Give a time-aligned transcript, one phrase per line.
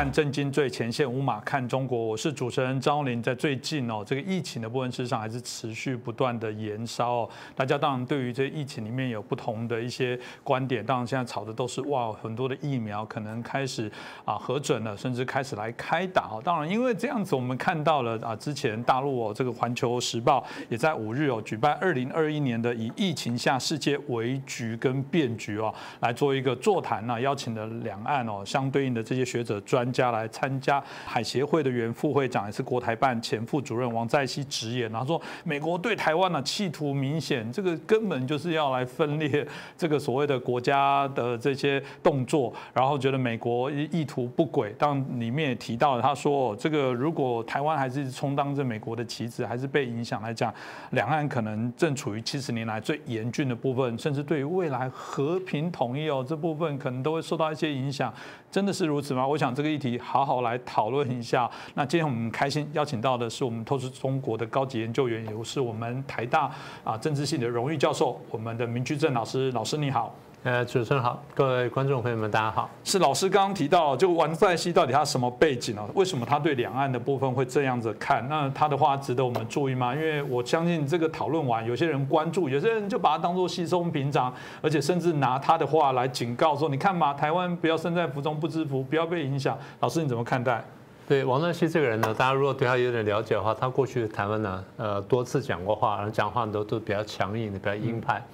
[0.00, 2.02] 看震惊最前线，无马看中国。
[2.02, 3.22] 我是主持人张林。
[3.22, 7.30] 在最近哦，这个疫情的部分事实上还是持续不断的延烧哦。
[7.54, 10.82] 大家当然对于这疫情里面有不同的一些观点。
[10.82, 13.92] 当然现在炒的都是哇，很多的疫苗可能开始
[14.24, 16.40] 啊核准了，甚至开始来开打哦。
[16.42, 30.82] 当然，因为这样子我们看到了啊，之前大陆哦，这个环球时报也在五日哦举办二零二一年的以疫情下世界为局跟变局哦来做一个座谈呢，邀请了两岸哦相对应的这些学者专家来参加。
[31.04, 44.74] 海协会的原副会长也是国台办前副主任王在熙直言，然后说美国对台湾呢企图明显，这个根本就是要来分裂这个所谓的国家的这些动作，然后觉得美国意图不轨。
[44.78, 50.52] 当里面也提到了，他说这个如果台湾还是充当着美国的棋子，还是被影响来讲，
[50.90, 58.12] 两岸可能正处于七十年来最严峻的部分，甚至对于未来和平统一哦这部分可能都会受到一些影响。
[58.50, 59.26] 真的是如此吗？
[59.26, 61.48] 我想这个议题好好来讨论一下。
[61.74, 66.50] 那今天我们开心邀请到的是我们透视中国的高级研究员，也是我们台大
[66.82, 69.52] 啊政治系的荣誉教授，我们的明居正老师。
[69.52, 70.14] 老师你好。
[70.42, 72.70] 呃，主持人好，各位观众朋友们，大家好。
[72.82, 75.86] 是老师刚刚提到，就王在熙到底他什么背景呢？
[75.92, 78.26] 为什么他对两岸的部分会这样子看？
[78.26, 79.94] 那他的话值得我们注意吗？
[79.94, 84.32] 因为我相信这个讨论完，有些人关注，有些人就把它当做稀松平常，
[84.62, 90.64] 而且甚至拿他的话来警告说：“你看嘛，台湾不要身在福中不知福，不要被影响。”老师你怎么看待？
[91.06, 98.24] 对王在熙这个人呢，大家如果对他有点了解的话，他过去台湾呢，呃，多次讲过话，然后讲话都都比较强硬的，比较鹰派。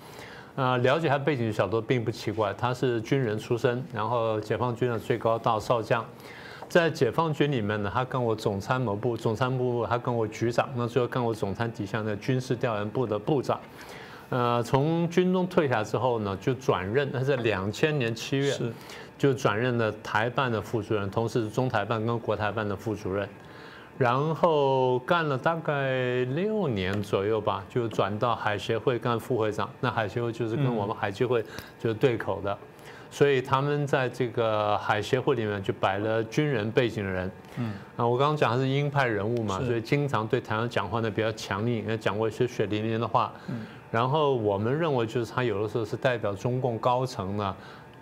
[0.56, 6.02] 啊，了解他背景的小多并不奇怪，他是军人出身，然后解放军的最高大少将，
[6.66, 13.60] 在解放军里面呢，他跟我总参谋部，总参谋部他跟我局长，那最后跟我总参底下的军事调研部的部长，
[14.30, 18.56] 呃，从军中退下之后呢，就转任，他在两千年七月
[19.18, 23.28] 就转任了台办的副主任，同时是中台办跟国台办的副主任。
[23.98, 29.70] 然后干了大概六年左右吧，就转到海协会干副会长。
[29.80, 31.42] 那海协会就是跟我们海基会
[31.78, 32.58] 就是对口的，
[33.10, 37.30] 所以他们在这个海协会里面就摆了军人背景的人。
[37.56, 43.32] 嗯，啊，我刚刚讲他是鹰派人物嘛，所以经常对台湾讲话呢比较强硬，也讲过一些血淋淋的话。
[43.48, 47.56] 嗯，然后我们认为就是他有的时候是代表中共高层呢。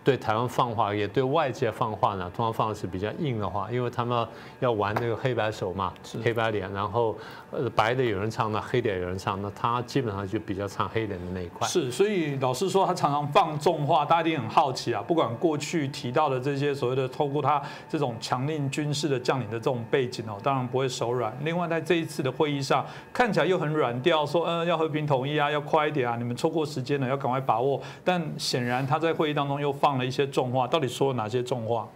[0.04, 4.28] 对台湾放话，也对外界放话呢，通常放的是比较硬的话，因为他们
[4.60, 7.16] 要玩那个黑白手嘛，黑白脸，然后
[7.50, 11.66] 呃白的有人唱，那黑的有人唱，那他基本上就比较唱黑脸的那一块。
[11.66, 15.03] 是，所以老师说他常常放重话，大家一定很好奇啊。
[15.06, 21.34] 不管过去提到的这些所谓的透过他这种强令军事的将领的这种背景哦，当然不会手软。
[21.42, 27.81] 另外在这一次的会议上，看起来又很软调，说嗯要和平统一啊，要快一点啊，你们错过时间了，要赶快把握。
[28.04, 29.94] 但显然他在会议当中又放。
[29.99, 31.87] 了一些重话，到底说了哪些重话？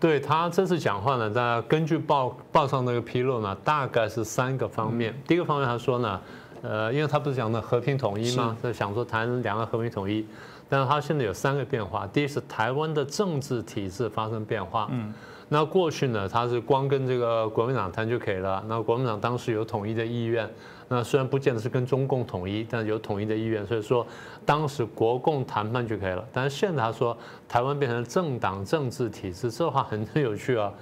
[0.00, 5.12] 对他这次讲话呢，大家根据报报上那个披露呢，大概是三个方面。
[5.26, 6.20] 第一个方面他说呢，
[6.62, 8.56] 呃，因为他不是讲的和平统一吗？
[8.62, 10.24] 他想说谈两岸和平统一，
[10.68, 12.06] 但是他现在有三个变化。
[12.06, 14.88] 第一是台湾的政治体制发生变化。
[14.92, 15.12] 嗯。
[15.48, 18.62] 那过去呢，他是光跟这个国民党谈就可以了。
[18.68, 20.46] 那国民党当时有统一的意愿，
[20.88, 24.06] 那虽然不见得是跟中共统一，但有统一的意愿，所以说
[24.46, 26.26] 当时国共谈判就可以了。
[26.32, 27.16] 但是现在他说
[27.48, 30.72] 台湾变成政党政治体制，这话很很有趣啊。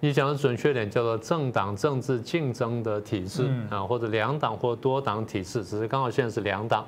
[0.00, 6.86] 你讲的准确点叫做政党政治竞争的体制啊，或者两党或多党体制，只是刚好现在是两党。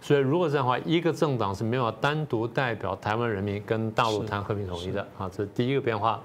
[0.00, 6.20] 所以如果这样的话，一个政党是没有单独代表台湾人民跟大陆谈和平统一的啊，这是第一个变化。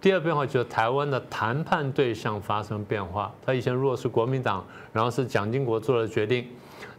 [0.00, 3.32] 第二变化就是台湾的谈判对象发生变化。
[3.44, 6.46] 他以前如果是国民党，然后是蒋经国做了决定，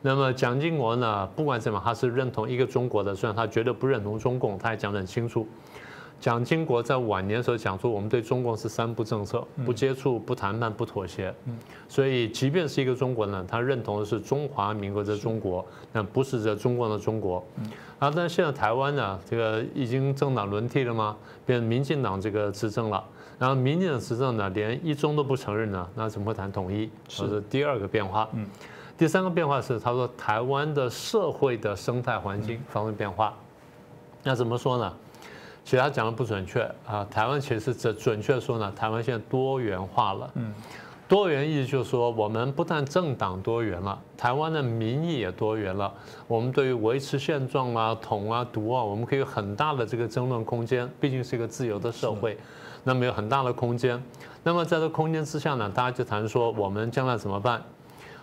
[0.02, 5.48] 那么蒋经国呢，不管怎么，他是认同一个中国的，虽然他绝对不认同中共，他也讲得很清楚。
[6.20, 11.34] 蒋经国在晚年的时候讲说，我们对中共是三不政策：不接触、不谈判、不妥协。
[11.88, 17.42] 所以，即便是一个中国人，他认同的是中华民国的中国，但不是这中共的中国。
[18.00, 21.16] 啊，但是现在台湾呢，这个已经政党轮替了吗？
[21.46, 23.04] 变成民进党这个执政了。
[23.38, 26.90] 然后民进党执政呢，连一中都不承认呢，那怎么会谈统一？
[27.07, 28.28] 是第二个变化。
[28.34, 28.46] 嗯，
[28.98, 33.34] 第三个变化是，他说台湾的社会的生态环境发生变化。
[34.24, 34.94] 那怎么说呢？
[35.63, 40.31] 其实他讲的不准确啊，台湾其实准准确说呢，台湾现在多元化了。
[40.36, 40.54] 嗯，
[41.09, 45.91] 多元意义就是说，我们不但政党多元了，台湾的民意也多元了。
[46.27, 50.88] 我们对于维持现状啊、统啊、独啊，我们可以有很大的这个争论空间。
[51.00, 52.38] 毕竟是一个自由的社会，
[52.83, 54.00] 那么有很大的空间。
[54.44, 57.59] 那么在这空间之下呢，大家就谈说我们将来怎么办？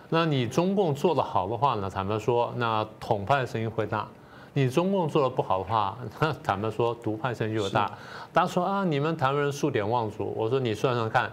[0.07, 4.07] 那你中共做得好的话呢，坦白说，那统派的声音会大。
[4.53, 7.91] 你中共做的不好的话，那 坦白说独派声音就大。
[8.31, 11.29] 大家说啊，你们台湾人数典忘祖，我说你算算看，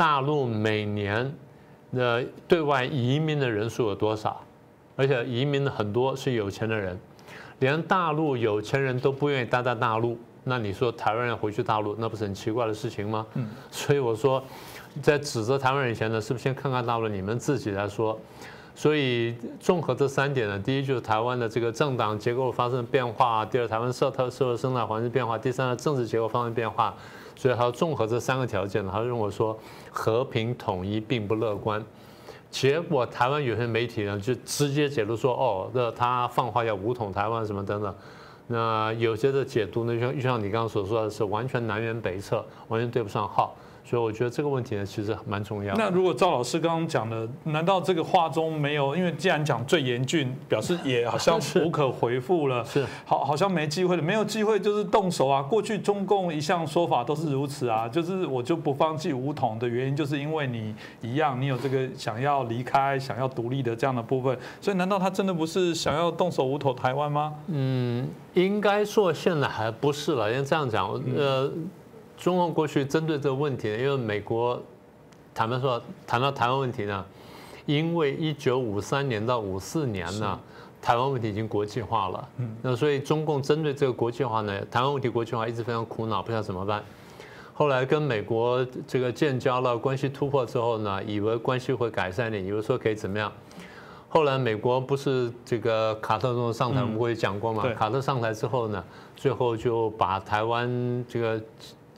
[0.00, 1.30] 大陆每年
[1.92, 4.40] 的对外移民的人数有多少？
[4.96, 6.98] 而且移民的很多是有钱的人，
[7.58, 13.26] 连大陆有钱人都不愿意待在大陆，那你说台湾人回去大陆，那不是很奇怪的事情吗？
[13.34, 14.42] 嗯，所以我说，
[15.02, 18.18] 在指责台湾人以前呢，是不是先看看大陆你们自己来说？
[18.74, 26.94] 所以综合这三点呢，第一就是台湾的这个政党结构发生变化，第二台湾社特社会生态环境变化，第三呢政治结构发生变化，
[27.40, 29.58] 所以他综合这三个条件，他认为说
[29.90, 31.82] 和平统一并不乐观。
[32.50, 37.94] 结果台湾有些媒体呢就直接解读说，哦，那他放话要武统台湾什么等等。
[38.48, 43.56] 那有些的解读呢，就像就像你刚刚所说的是完全南辕北辙，完全对不上号。
[43.84, 45.74] 所以我觉得这个问题呢，其实蛮重要。
[45.74, 48.94] 那如果赵老师刚刚讲的，难道这个话中没有？
[48.94, 55.42] 因为既然讲最严峻，表示也好像 无可回复了，是好好像没机会了，没有机会就是动手啊。
[55.42, 64.38] 过去中共一向说法都是如此啊，就是我就不放弃武统的原因，就是因为你一样，你有这个想要离开、想要独立的这样的部分。
[64.60, 67.34] 所以难道他真的不是想要动手武统台湾吗？
[67.48, 70.30] 嗯，应该说现在还不是了。
[70.30, 71.50] 因为这样讲，呃。
[72.20, 74.60] 中共过去针对这个问题，因为美国
[75.34, 77.02] 坦白说谈到台湾问题呢，
[77.64, 80.38] 因为一九五三年到五四年呢，
[80.82, 82.28] 台湾问题已经国际化了，
[82.60, 86.84] 那所以中共针对这个国际化呢，台湾问题国际化一直非常苦恼，不知道怎么办。
[87.54, 93.32] 后来跟美国这个建交了，关系突破之后呢，以为关系会改善点，以为说可以怎么样。
[94.10, 97.66] 后来美国不是这个卡特总统上台，我们过去讲过嘛？
[97.74, 98.84] 卡特上台之后呢，
[99.16, 101.40] 最后就把台湾这个。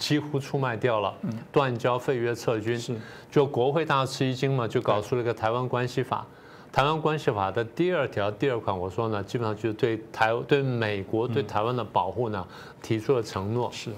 [0.03, 1.15] 几乎出卖掉了，
[1.53, 3.01] 断交废约撤军，
[3.31, 6.27] 就国会大吃一惊嘛，就搞出了一个台湾关系法。
[6.73, 12.45] 台湾关系法的第二条第二款，我说呢，基本上就是对台对美国对台湾的保护呢
[12.83, 13.71] 提出了承诺。
[13.71, 13.93] 是，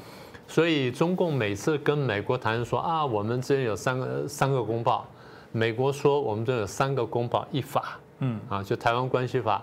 [0.46, 5.06] 所以中共每次跟美国谈说啊，我们之间有三个三个公报，
[5.52, 9.62] 美国说我们这有三个公报一法，嗯啊，就台湾关系法。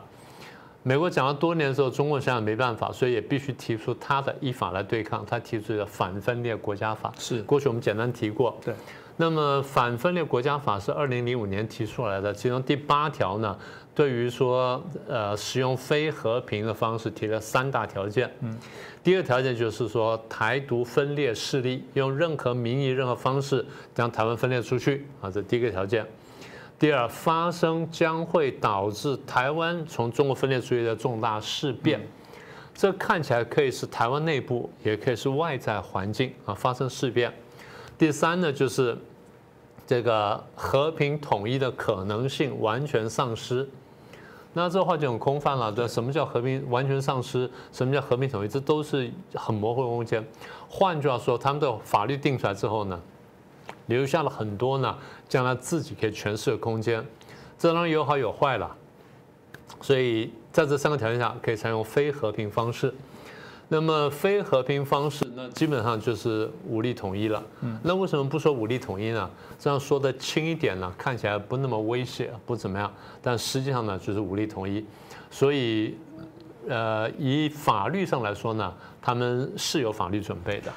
[0.84, 5.24] 美国讲了多年之后，中共现在没办法，所以也必须提出他的依法来对抗。
[5.26, 8.58] 他提出的反分裂国家法是过去我们简单提过。
[8.66, 8.74] 对，
[9.16, 13.56] 那么反分裂国家法是二零零五年提出来的，其中第八条呢，
[13.94, 18.32] 对于说呃使用非和平的方式提了三大条件。
[18.40, 18.58] 嗯，
[19.04, 23.64] 第二条件就是说台独分裂势力用任何名义、任何方式
[23.94, 26.04] 将台湾分裂出去啊，这第一个条件。
[26.82, 32.02] 第二，发生将会导致台湾从中国分裂出去的重大事变，
[32.74, 37.32] 这看起来可以是台湾内部，也可以是外在环境啊发生事变。
[38.00, 38.98] 第三呢，就是
[39.86, 43.70] 这个和平统一的可能性完全丧失。
[44.52, 45.72] 那这话就很空泛了。
[45.72, 47.48] 对，什么叫和平完全丧失？
[47.72, 48.48] 什么叫和平统一？
[48.48, 50.26] 这都是很模糊的空间。
[50.68, 53.00] 换句话说，他们的法律定出来之后呢？
[53.92, 54.98] 留下了很多呢，
[55.28, 57.06] 将来自己可以诠释的空间，
[57.60, 58.76] 这当然有好有坏了。
[59.82, 62.94] 所以在这三个条件下，可以采用非和平方式。
[63.74, 67.42] 那么非和平方式，那基本上就是武力统一了。
[67.62, 69.30] 嗯，那为什么不说武力统一呢？
[69.58, 72.92] 这样说的轻一点呢，看起来不那么威胁，不怎么样。
[73.22, 74.86] 但实际上呢，就是武力统一。
[75.30, 75.96] 所以，
[76.68, 80.72] 呃，以法律上来说呢，他们是有法律准备的。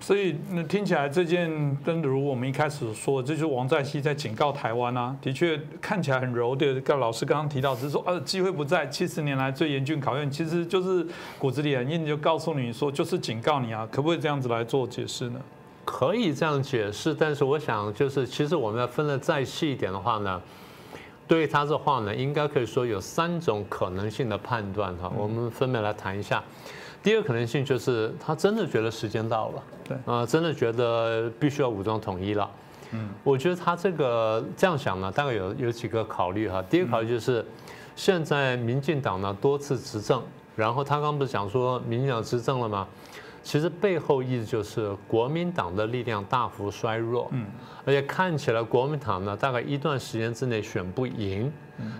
[0.00, 1.48] 所以那听起来这件，
[1.84, 5.16] 真的如我们一开始说，这就是王在熙在警告台湾啊。
[5.22, 11.06] 的确看起来很柔的，跟老师刚刚提到，只是说呃机会不在，七十年来最严峻考验，其实就是
[11.38, 15.40] 骨子里很硬，就告诉你说就是警告你啊，可不可以这样子来做解释呢？
[15.84, 20.42] 可以这样解释，但是我想就是其实我们要分的再细一点的话呢，
[21.28, 26.42] 对于他这话呢，应该可以说有三种可能性的判断哈，我们分别来谈一下。
[27.08, 32.50] 第二个可能性就是他真的觉得时间到了，对啊，真的觉得必须要武装统一了。
[32.90, 36.62] 嗯，我觉得他这个这样想呢，大概有有几个考虑哈。
[36.68, 37.42] 第一个考虑就是，
[37.96, 40.22] 现在民进党呢多次执政，
[40.54, 42.86] 然后他刚不是讲说民进党执政了吗？
[43.42, 47.46] 其实背后意思就是国民党的力量大幅衰弱，嗯，
[47.86, 51.50] 而且看起来国民党呢大概一段时间之内选不赢。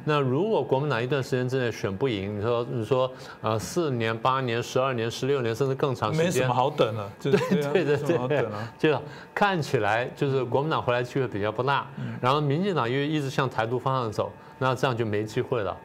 [0.04, 7.10] 那如果国民党一段时间之内选不赢，你说你说呃四年、八年、十二年、十六年，甚至更长时间， 没什么好等了。
[7.20, 8.46] 对对对对，
[8.78, 9.02] 就
[9.34, 11.86] 看起来就是国民党回来机会比较不大。
[12.20, 15.76] 然后民进党又一直向台独方向走，那这样就没机会了。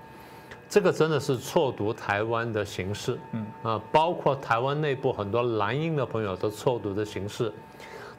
[0.69, 7.53] 这个真的是错读台湾的形势，嗯啊，包括台湾内部很多蓝营的朋友都错读的形势。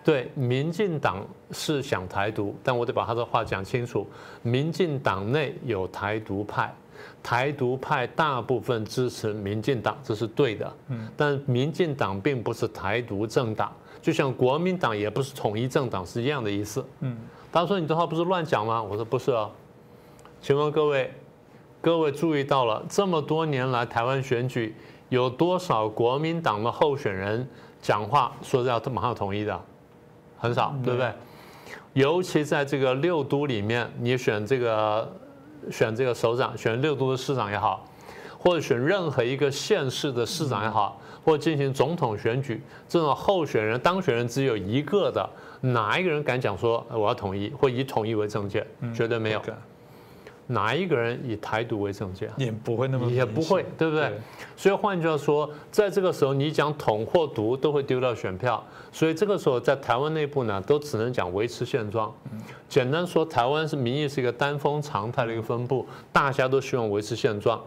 [0.04, 4.06] 对，民进党是想台独，但我得把他的话讲清楚。
[4.42, 6.75] 民进党内有台独派，
[7.23, 10.70] 台独派大部分支持民进党，这是对的。
[10.88, 16.84] 嗯，但民进党并不是台独政党，就像国民党也不是统一政党是一样的意思。
[17.00, 17.16] 嗯，
[17.50, 18.82] 他说你这话不是乱讲吗？
[18.82, 19.50] 我说不是啊。
[20.42, 21.11] 请问各位，
[21.80, 24.76] 各位注意到了这么多年来台湾选举
[25.08, 27.49] 有多少国民党的候选人
[27.80, 29.58] 讲话说是要马上统一的？
[30.36, 31.12] 很少，对不对？
[31.94, 35.12] 尤其在这个六都里面，你选这个
[35.70, 37.86] 选这个首长，选六都的市长也好，
[38.36, 45.28] 或者选任何一个县市的市长也好，或者进行总统选举，这种候选人当选人只有一个的，
[45.60, 48.66] 哪一个人敢讲说我要统一，或以统一为政见？
[48.92, 49.40] 绝对没有。
[50.46, 52.30] 哪一个人以台独为政见？
[52.36, 54.12] 也不会那么也不会，对不对？
[54.56, 58.62] 所以换句话说，在这个时候，你讲统或独都会丢掉选票。
[58.92, 62.12] 所以这个时候，在台湾内部呢，都只能讲维持现状。
[62.68, 67.60] 简单说，台湾是民意是一个单峰常态的一个分布，大家都希望维持现状。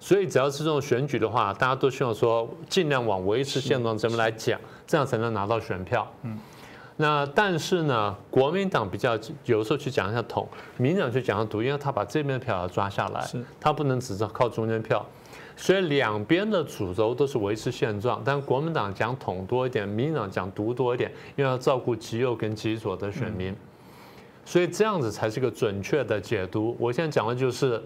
[0.00, 6.10] 所以只要是这种选举的话，大家都希望说尽量往维持现状这边来讲，这样才能拿到选票。
[6.22, 6.38] 嗯。
[6.96, 10.46] 那但是呢，国民党比较有时候去讲一下统，
[10.76, 13.26] 民党去讲下独，因为他把这边的票要抓下来，
[13.60, 15.04] 他不能只是靠中间票，
[15.56, 23.56] 所以两边的主轴都是维持现状，但国民党讲统多一点，民党讲独多一点，因为要照顾极右跟极左的选民，
[24.44, 26.76] 所以这样子才是个准确的解读。
[26.78, 27.82] 我现在讲的就是。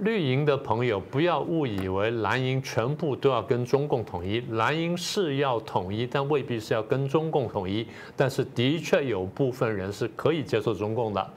[0.00, 7.86] 绿营的朋友不要误以为蓝营全部都要跟中共统一，蓝营是要统一，但未必是要跟中共统一。
[8.16, 11.30] 但是的确有部分人是可以接受中共的，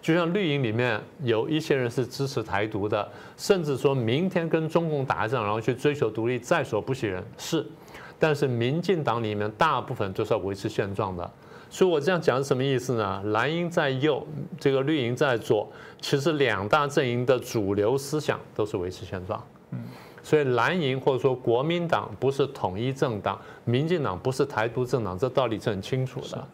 [0.00, 7.64] 就像绿营里面有一些人是支持台独的，甚至说明天跟中共打仗，然后去追求独立，在所不惜人是。
[8.18, 11.30] 但是民进党里面大部分都是要维持现状的。
[11.72, 13.22] 所以我这样讲是什么意思呢？
[13.28, 14.24] 蓝营在右，
[14.60, 15.66] 这个绿营在左，
[16.02, 19.42] 其实两大阵营的主流思想都是维持现状。
[19.70, 19.78] 嗯，
[20.22, 26.46] 所以蓝营或者说国民党不是统一政党，民进党不是台独政党，这道理是很清楚的。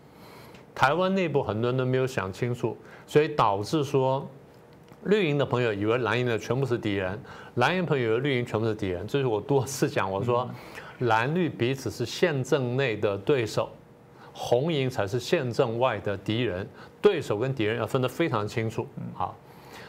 [0.73, 4.25] 台湾内部很多人都没有想清楚，所以导致说
[5.03, 7.21] 绿营的朋友以为蓝营的全部是敌人，
[7.57, 9.05] 蓝营朋友以为绿营全部是敌人。
[9.09, 10.49] 这是我多次讲，我说
[11.01, 13.69] 蓝绿彼此是宪政内的对手。
[14.41, 16.65] 红营才是宪政外的敌人，
[17.03, 18.87] 对手跟敌人要分得非常清楚。
[19.13, 19.37] 好，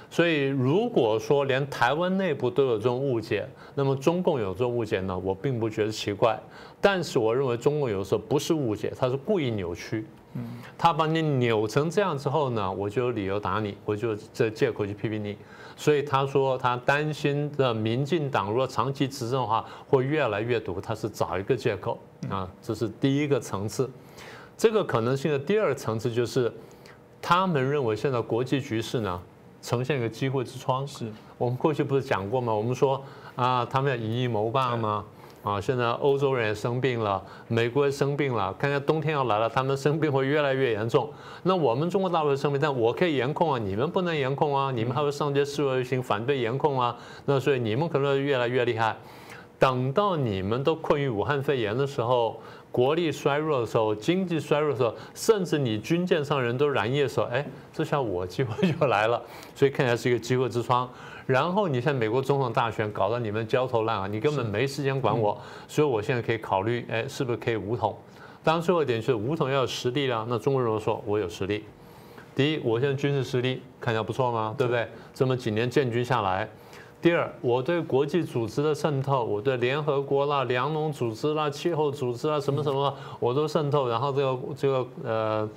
[0.10, 5.16] 所以如果说连台湾内部都有这种误解，那么中共有这种误解呢？
[5.16, 6.40] 我并不觉得奇怪。
[6.82, 10.08] 但是我认为中共有时候不是误解，他是故意扭曲。
[10.34, 10.44] 嗯，
[10.78, 15.38] 他把你扭成这样之后呢，我就有理由打你，我就这借口去批评你。
[15.76, 23.90] 所以他说他担心的民进党如果长期执政的话，会越来越毒，他是找一个借口啊，这是第一个层次。
[24.60, 26.52] 这个可能性的第二层次就是，
[27.22, 29.18] 他们认为现在国际局势呢
[29.62, 30.86] 呈现一个机会之窗。
[30.86, 32.54] 是我们过去不是讲过吗？
[32.54, 33.02] 我们说
[33.38, 35.06] 啊，他们要以夷谋霸吗？
[35.44, 41.10] 啊，现在欧洲人也生病了，美国也生病了，看看冬天要来了，他们生病会越来越严重。
[41.44, 46.94] 那我们中国大陆生病，但我可以严控啊，你们不能严控啊，你们还会上街示威游行反对严控啊。
[47.24, 48.98] 那所以你们可能越来越厉害。
[49.58, 52.42] 等到你们都困于武汉肺炎的时候。
[52.72, 59.22] 国力衰弱的时候，经济衰弱的时候，甚至你军舰上人都染疫的时候，哎，这下我机会就来了，
[59.56, 60.90] 所以看起来是一个机会之窗。
[61.26, 67.96] 然后你像美国总统大选搞得你们焦头烂额，你根本没时间管我，所以我现在可以考虑，哎，是不是可以武统？
[68.44, 70.26] 当然最后一点是武统要有实力了。
[70.30, 71.64] 那中国人说，我有实力。
[72.36, 74.56] 第一，我现在军事实力看起来不错吗？
[74.58, 74.88] 对不对？
[75.14, 76.48] 这么几年建军下来。
[77.02, 83.88] 第二，我对国际组织的渗透，我对联合国啦、粮农组织啦、气候组织啊，什么什么，我都渗透。
[83.88, 85.50] 然后这个这个呃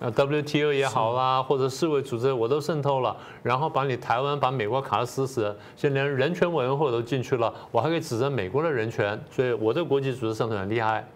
[0.00, 3.16] 呃 WTO 也好啦，或者世卫组织我都渗透了。
[3.42, 9.18] 然后把你台湾、把美国卡得死死，现在连人权委员会都进去了，我还可以指责美国的人权。
[9.30, 11.08] 所以我对国际组织渗透很厉害。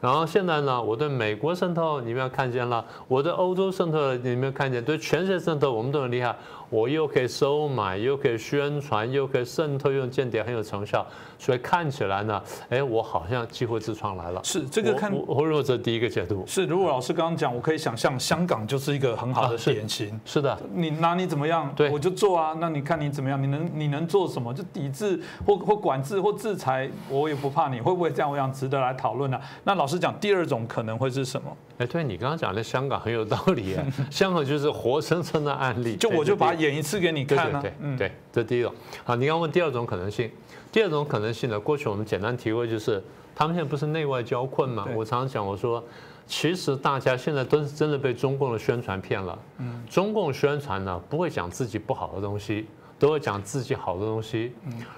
[0.00, 6.36] 然后现在呢，我对美国渗透，你们要看见了；我对欧洲渗透，你们看见；对全世界渗透，我们都很厉害。
[6.70, 11.06] 我又可以收买，又可以宣传，又可以渗透，用间谍很有成效，
[11.38, 14.40] 所以看起来呢，哎，我好像机会之窗来了。
[14.42, 16.44] 是这个看，我认为这第一个解读。
[16.46, 20.18] 是，如果老师刚刚讲，我可以想象香港就是一个很好的典型。
[20.24, 22.56] 是的，你拿你怎么样，对，我就做啊。
[22.60, 24.52] 那你看你怎么样，你能你能做什么？
[24.52, 27.80] 就抵制或或管制或制裁，我也不怕你。
[27.80, 28.30] 会不会这样？
[28.30, 29.40] 我想值得来讨论呢？
[29.64, 31.56] 那老师讲第二种可能会是什么？
[31.78, 33.76] 哎，对你刚刚讲的香港很有道理，
[34.10, 35.96] 香港就是活生生的案例。
[35.96, 37.60] 就我就把演一次给你看呢。
[37.62, 38.74] 对对对，这第一种。
[39.04, 40.28] 好，你刚问第二种可能性，
[40.70, 41.58] 第二种可能性呢？
[41.58, 43.02] 过去我们简单提过，就是
[43.34, 44.86] 他们现在不是内外交困吗？
[44.94, 45.82] 我常常讲，我说
[46.26, 49.38] 其实大家现在都是真的被中共的宣传骗了。
[49.58, 49.82] 嗯。
[49.88, 52.66] 中共宣传呢，不会讲自己不好的东西，
[52.98, 54.52] 都会讲自己好的东西。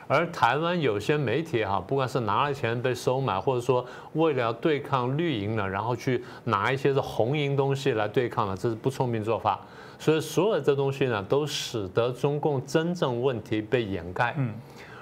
[0.09, 9.61] 而台湾有些媒体哈，不管是拿了钱被收买，或者说为了对抗绿营呢，然后去拿一些是红营东西来对抗了，这是不聪明做法。
[10.01, 14.35] 所以所有这东西呢，都使得中共真正问题被掩盖。
[14.37, 14.53] 嗯。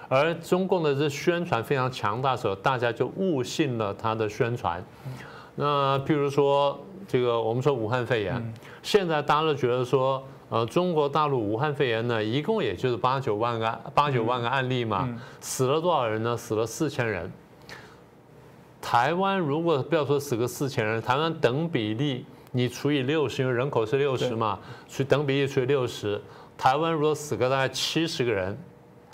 [0.08, 4.82] 而中共的这宣传非常强大的时候，大家就误信了他的宣传。
[5.54, 15.08] 那譬如说，这个我们说武汉肺炎，现在大家都觉得说，呃，中国大陆武汉肺炎呢，一共也就是八九万个八九万个案例嘛，
[15.40, 16.36] 死了多少人呢？
[16.36, 17.30] 死了四千人。
[18.80, 26.18] 台湾如果不要说死个四千人，台湾等比例你除以六十，因为人口是六十嘛，除等比例除以六十，
[26.56, 28.56] 台湾如果死个大概七十个人。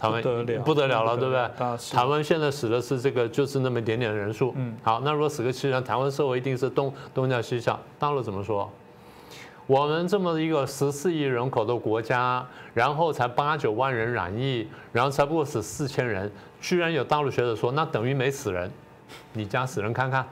[0.04, 1.96] 台湾不得了了，对不对？
[1.96, 4.52] 台湾现在死的是这个，就是那么一点点的人数。
[4.56, 7.78] 嗯，好，那如果死个七人，台湾社会一定是东东叫西叫。
[7.98, 8.70] 大陆怎么说？
[9.66, 16.30] 我们这么一个十四亿人口的国家，然后才八九万人染疫，然后才不过死四千人，
[16.60, 18.70] 居然有大陆学者说，那等于没死人，
[19.32, 20.26] 你家死人看看。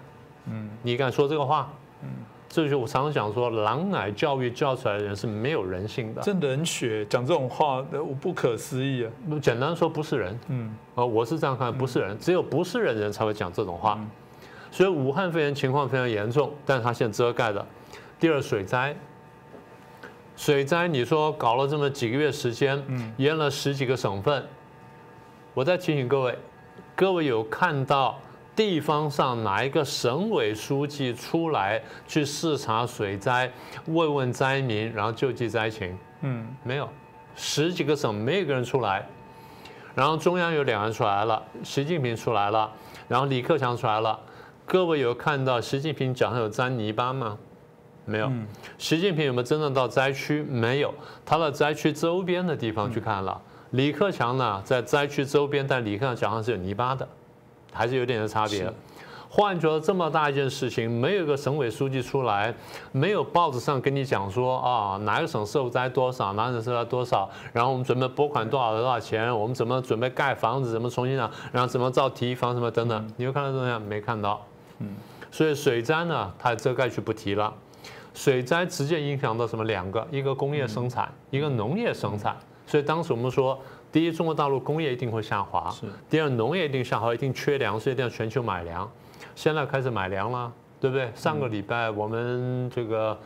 [0.46, 1.72] 嗯，你敢说这个话？
[2.02, 2.08] 嗯。
[2.52, 6.20] 这就我常常讲说，狼奶教育教出来的人是没有人性的。
[6.20, 9.10] 这冷血讲这种话，我不可思议啊！
[9.40, 10.38] 简单说，不是人。
[10.48, 13.98] 嗯，啊，我是这样看，不是人，只有不是人的人才会讲这种话。
[14.70, 17.66] 所以武汉肺炎情况非常严重，但是它现在遮盖的。
[18.20, 18.94] 第二，水灾，
[20.36, 22.84] 水灾，你说搞了这么几个月时间，
[23.16, 24.44] 淹了十几个省份。
[25.54, 26.38] 我再提醒各位，
[26.94, 28.18] 各位有看到？
[28.54, 33.50] 地方上哪一个省委书记出来去视察水灾，
[33.86, 35.96] 慰问灾民，然后救济灾情？
[36.20, 36.88] 嗯，没有，
[37.34, 39.06] 十几个省没有一个人出来。
[39.94, 42.70] 然后中央有两人出来了，习近平出来了，
[43.08, 44.18] 然后李克强出来了。
[44.64, 47.36] 各位有看到习近平脚上有沾泥巴吗？
[48.04, 48.30] 没有。
[48.78, 50.42] 习近平有没有真正到灾区？
[50.42, 50.94] 没有，
[51.24, 53.40] 他到灾区周边的地方去看了。
[53.70, 57.06] 李克强呢，在灾区周边，但李克强脚上是有泥巴的。
[57.72, 58.72] 还是有点的差别。
[59.34, 62.54] 换句话说，这么大一件事情，没有一个省委书记出来，
[62.92, 74.44] 没有报纸上跟你讲说啊，哪个省受灾多少，哪个省受灾多少，然后我们准备拨款多少多少钱，我们怎么准备盖房子，怎么重新啊，然后怎么造堤防什么等等，你有看到这样没看到？
[74.80, 74.88] 嗯，
[75.30, 77.50] 所以水灾呢，它遮盖去不提了。
[78.12, 79.64] 水灾直接影响到什么？
[79.64, 82.36] 两个，一个工业生产，一个农业生产。
[82.66, 83.58] 所以当时我们说。
[83.92, 85.70] 第一，中国大陆工业一定会下滑；
[86.08, 88.90] 第二，农业一定下滑，一定缺粮，所以一定要全球买粮。
[89.36, 90.50] 现在开始买粮了，
[90.80, 91.10] 对不对？
[91.14, 93.18] 上个礼拜我们这个，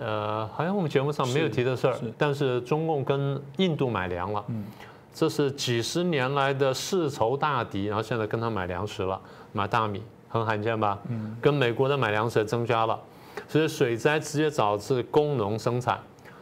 [0.00, 4.42] 呃，好像我们节目上没有提的事儿，但是中共跟印度买粮了。
[4.48, 4.64] 嗯，
[5.12, 9.20] 这是几十年来的世仇大敌，然后现在跟他买粮食了，
[9.52, 10.98] 买大米，很罕见吧？
[11.08, 12.98] 嗯，跟美国的买粮食增加了，
[13.46, 15.98] 所以水灾直接导致工农生产。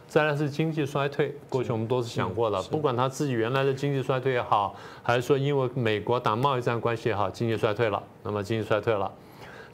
[0.09, 9.09] 再来是经济衰退，过去我们都是想过的，不管他自己原来的经济衰退也好，还是说因为美国打贸易战关系也好，经济衰退了，那么经济衰退了，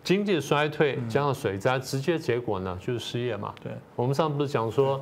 [0.04, 3.54] 经济衰退加上水灾，直接结果呢就是失业嘛。
[3.63, 5.00] 对，我们上次不是讲说，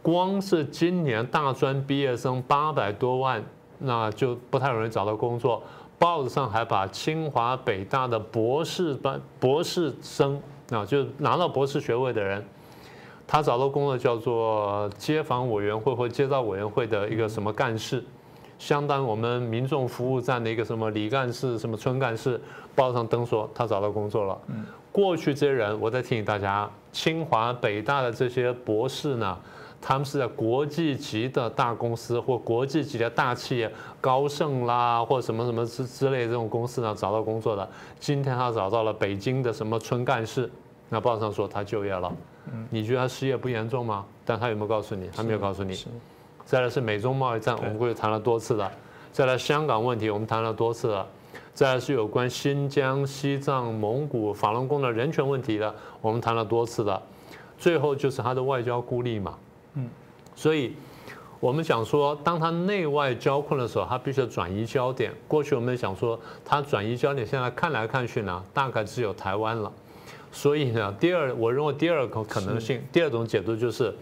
[0.00, 3.42] 光是今年大专毕业生八百多万，
[3.80, 5.60] 那就不太容易找到工作。
[5.98, 10.40] 报纸上还把清华北大的博士班博士生，
[10.70, 12.44] 啊，就拿到博士学位的人。
[13.26, 18.04] 他找到工作叫做街坊委员会或街道委员会的一个什么干事，
[18.58, 22.40] 相当于我们民众服务站的一个什么李干事、什么村干事，
[22.74, 24.38] 报上登说他找到工作了。
[24.92, 29.36] 过去这些人，我再提醒大家，清华、北大的这些博士呢，
[29.80, 37.68] 他们是在国际级的大公司或国际级的大企业，高盛啦或什么什么之之类这种公司呢找到工作的。
[37.98, 40.48] 今天他找到了北京的什么村干事，
[40.90, 42.12] 那报上说他就业了。
[42.70, 44.04] 你觉得他失业不严重吗？
[44.24, 45.08] 但他有没有告诉你？
[45.14, 45.76] 他没有告诉你。
[46.44, 48.70] 再来是美中贸易战，我们过去谈了多次的。
[49.12, 51.06] 再来香港问题，我们谈了多次了。
[51.54, 57.00] 再来是有关新疆、西藏、蒙古、法轮功的人权问题的，我们谈了多次的。
[57.56, 59.38] 最后就是他的外交孤立嘛。
[59.74, 59.88] 嗯。
[60.34, 60.74] 所以，
[61.38, 65.12] 我们讲说，当他内外交困的时候，他必须要转移焦点。
[65.28, 69.72] 过去我们讲说，他转移焦点，现在看来看去呢，大概只有台湾了。
[70.34, 73.94] 所以呢，第二，我认为第二个可能性，第二种解读就是，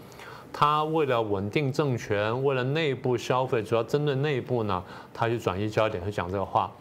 [0.51, 6.71] 他为了稳定政权，为了内部消费，主要针对内部呢，他去转移焦点，去讲这个话。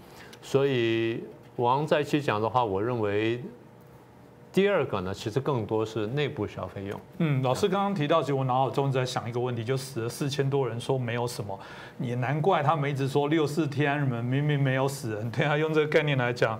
[0.41, 1.23] 所以
[1.57, 3.45] 王在期讲的话，我认为
[4.51, 7.01] 第二个呢，其实更多是内部消费用。
[7.19, 11.59] 嗯，老师刚刚提到，其实我脑海中在想一个问题，就死了四千多人，说没有什么，
[12.01, 16.59] 也难怪他们一直说六四天安门明明没有死人，对啊，用这个概念来讲。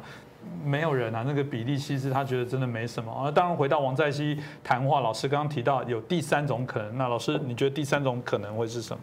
[0.65, 3.31] 没有人啊，那个比例其实他觉得真的没什么啊。
[3.31, 9.03] 当然，回到王在熙谈话，老师刚刚提到有第三种可能，那老师你觉得第三种可能会是什么？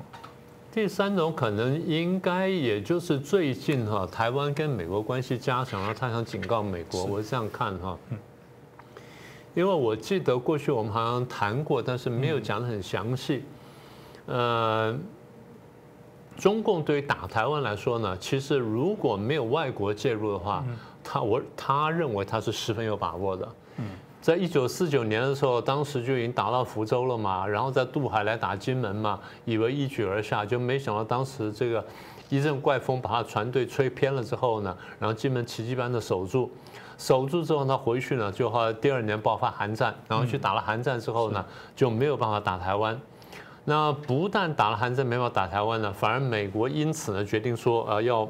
[0.72, 7.98] 第三种可能应该也就是最近哈，台湾跟美国关系加强了，他想警告美国，我是这样看哈。
[9.56, 13.44] 因为我记得过去我们好像谈过，但是没有讲的很详细。
[14.28, 14.96] 呃，
[16.38, 20.64] 中共对于打台湾来说呢，其实如果没有外国介入的话，
[21.12, 23.48] 他我他认为他是十分有把握的。
[23.78, 23.86] 嗯
[24.22, 31.84] 在一九四九年的时候，当时就已经打到福州了嘛，然后在渡海来打金门嘛，以为一举而下，就没想到当时这个
[32.28, 36.52] 一阵怪风把他船队吹偏了之后呢，然后金门奇迹般的守住，
[36.98, 41.44] 守住之后他回去呢，就好第二年爆发韩战，然后去打了韩战之后呢，
[41.74, 43.00] 就没有办法打台湾。
[43.64, 48.28] 那不但打了韩战没法打台湾呢，反而美国因此呢决定说，呃，要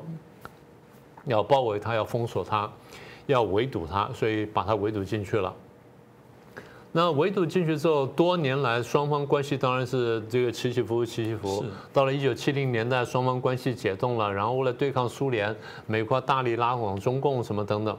[1.30, 2.70] 要包围他，要封锁他，
[3.28, 5.54] 要围堵他，所以把他围堵进去了。
[6.92, 11.66] 那围堵进去之后，多年来双方关系当然是这个起起伏伏，起起伏伏。
[11.94, 17.96] 到了一九七零年代，双方关系解冻了，然后为了对抗苏联，美国大力拉拢中共什么等等，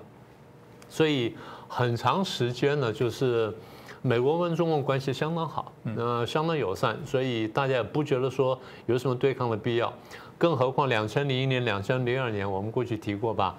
[0.89, 1.37] 所以
[1.69, 3.55] 很长时间呢，就是
[4.03, 9.93] 美国跟中共关系相当好，那相当友善，所以大家也不觉得说有什么对抗的必要。
[10.41, 13.55] 更何况两千零一年、两千零二年，我们过去提过吧。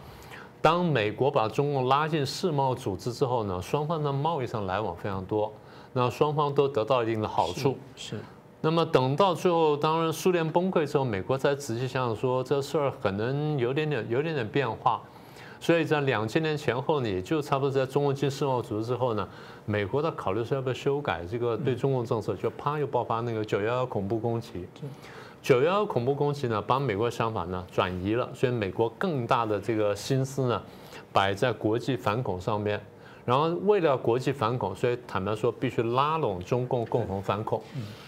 [0.64, 5.54] 当美国把中共拉进世贸组织之后呢，双方的贸易上来往非常多，
[5.94, 7.78] 那双方都得到一定的好处。
[7.96, 8.20] 是。
[8.62, 15.00] 那么等到最后，当然苏联崩溃之后，美国才仔细想想说，这事儿可能有点点有点点变化。
[15.60, 19.28] 所以在两千年前后呢，也就差不多在中共进世贸组织之后呢，
[19.68, 24.66] 美国的考虑是要不要修改这个对中共政策，就啪又爆发那个九幺幺恐怖攻击。
[25.42, 30.62] 九幺幺恐怖攻击呢，把美国的想法呢转移了，所以美国更大的这个心思呢，
[31.12, 32.80] 摆在国际反恐上面。
[33.26, 37.62] 然后为了国际反恐，所以坦白说，必须拉拢中共共同反恐。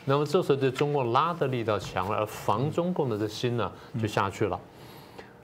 [0.05, 4.59] 那么这时候对中共拉的力道强了，而防中共的这心呢就下去了。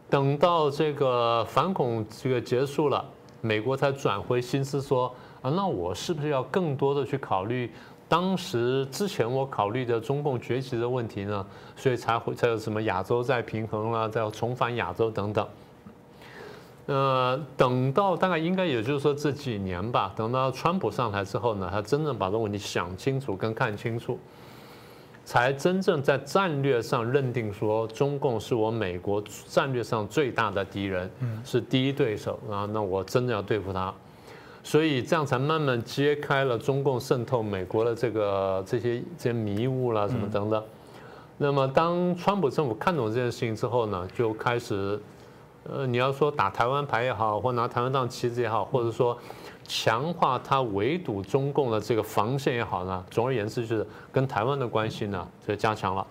[0.10, 3.04] 等到这个反恐这个结束了，
[3.42, 7.72] 美国才转回心思说啊，那我是不是要更多的去考虑？
[8.10, 11.46] 当时之前我考虑的中共崛起的问题呢，
[11.76, 15.48] 所以才会才有什么亚洲再平衡啦，再重返亚洲等等。
[16.88, 24.18] 呃，等到大概应该也就是说这几年吧，等到川普上台之后呢，他真正把这个问题想清楚跟看清楚，
[25.24, 31.08] 才真正在战略上认定说中共是我美国战略上最大的敌人，
[31.46, 33.94] 是第一对手啊，那我真的要对付他。
[34.64, 40.64] 所以这样才慢慢揭开了中共渗透美国的这个这些这些迷雾啦什么等等。
[41.38, 45.02] 那么当川普政府看懂这件事情之后呢，就开始，
[45.64, 49.18] 呃，你要说打台湾牌也好，或拿台湾当旗子也好，或者说
[49.66, 56.06] 强化他围堵中共的这个防线也好呢，总而言之就是跟台湾的关系呢就加强了。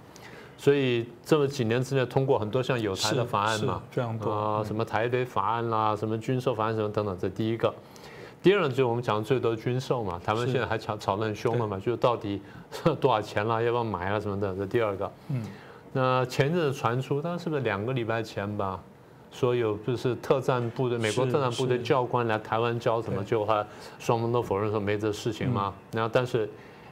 [0.57, 3.83] 所以这么几年之内通过很多像有台的法案嘛，
[4.25, 7.73] 啊，什么台北法案啦，什么军售法案什么等等，这第一个。
[8.43, 12.41] 第二就是我们讲的最多军售嘛，台湾现在还吵吵得很凶了嘛，就是到底
[13.01, 15.11] 多少钱啦，要不要买啊什么的，这第二个。
[15.29, 15.43] 嗯。
[15.93, 18.81] 那前阵子传出，当时是不是两个礼拜前吧，
[19.33, 23.67] 说有就是特战部队，美国特战部队教官来台湾教什么，就他
[23.99, 25.75] 双方都否认说没这事情嘛。
[25.93, 26.49] 然后但是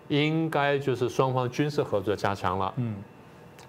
[0.09, 2.75] 应该就是双方军事合作加强了。
[2.77, 2.97] 嗯。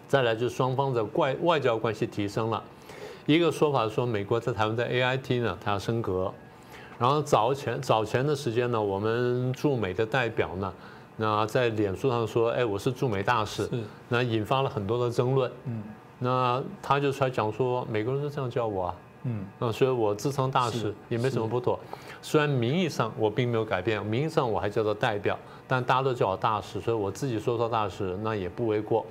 [0.08, 2.64] 再来就是双方的外外交关系提升了，
[3.26, 6.34] 一个说法说美国在台湾的 A I T 呢，它要升格。
[7.00, 10.74] 然后早前早前的时间呢，我们驻美的代表呢，
[11.16, 13.70] 那在脸书上说，哎，我是驻美大使，
[14.10, 15.52] 那引发了很多的争论。
[15.66, 15.84] 嗯，
[16.20, 21.80] 那他就出来讲说，美国人是这样叫我啊，嗯，那所以我自称大使也没什么不妥。
[22.22, 29.06] 虽然名义上我并没有改变，名义上我还叫做代表，但大家都叫我大使，所以我自己说说大使那也不为过。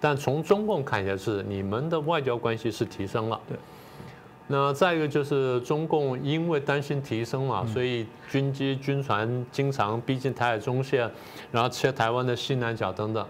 [0.00, 3.40] 但从中共看起来是你们的外交关系是提升了。
[4.52, 4.58] 对。
[4.58, 11.10] 那再一个就是中共因为担心提升嘛，所以军机军船经常逼近台海中线，
[11.50, 13.26] 然后切台湾的西南角等等，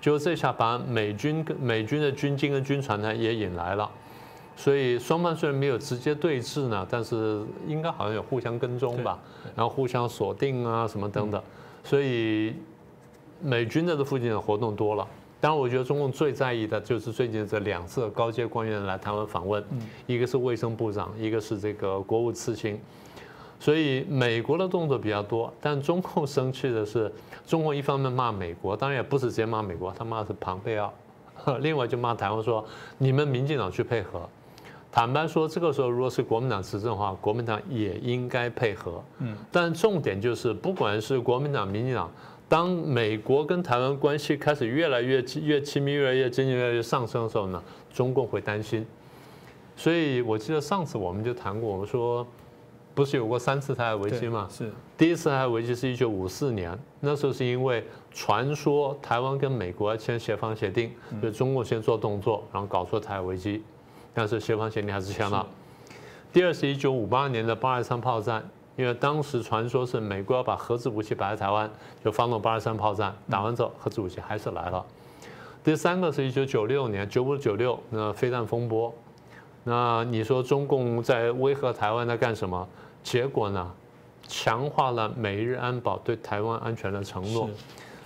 [0.00, 3.90] 就这下把美军跟美军的军机跟军船呢也引来了，
[4.56, 9.18] 所以双方虽然没有直接对峙呢，但是应该好像有互相跟踪吧，
[9.54, 11.42] 然后互相锁定啊什么等等，
[11.84, 12.54] 所以
[13.42, 15.06] 美军在这附近的活动多了。
[15.42, 19.60] 当然，我觉得中共最在意的就是最近这两次高阶官员来台湾访问，
[20.06, 22.80] 一个是卫生部长，一个是这个国务次卿，
[23.58, 25.52] 所以美国的动作比较多。
[25.60, 27.12] 但中共生气的是，
[27.44, 30.94] 中共一方面骂美国，当然也不是直接骂美国，他骂的是庞佩奥，
[31.58, 32.64] 另外就骂台湾说
[32.98, 34.20] 你们民进党去配合。
[34.92, 39.02] 坦白说，这个时候如果是国民党执政的话，国民党也应该配合。
[39.18, 42.08] 嗯，但重点就是，不管是国民党、民进党。
[42.52, 48.86] 当美国跟台湾关系开始越来越越亲密、越来越经济越来越上升的时候呢，中共会担心。
[49.74, 52.26] 所以我记得上次我们就谈过，我们说
[52.94, 54.46] 不是有过三次台海危机吗？
[54.50, 54.70] 是。
[54.98, 63.62] 第一次台海危机是一九五四年，那时候是因为传说台湾跟美国要签协防协定，就中共先做动作，然后搞出台海危机，
[64.12, 65.48] 但是协防协定还是签了。
[66.30, 71.70] 第二是一九五八年的八二三炮战，因为当时传说是美国要把核子武器摆在台湾，
[72.04, 74.84] 就发动八二三炮战，打完之后核子武器还是来了。
[75.62, 78.92] 第三个是一九九六年九五九六那飞弹风波。
[79.64, 82.66] 那你说中共在威吓台湾在干什么？
[83.02, 83.70] 结果呢，
[84.26, 87.48] 强化了美日安保对台湾安全的承诺。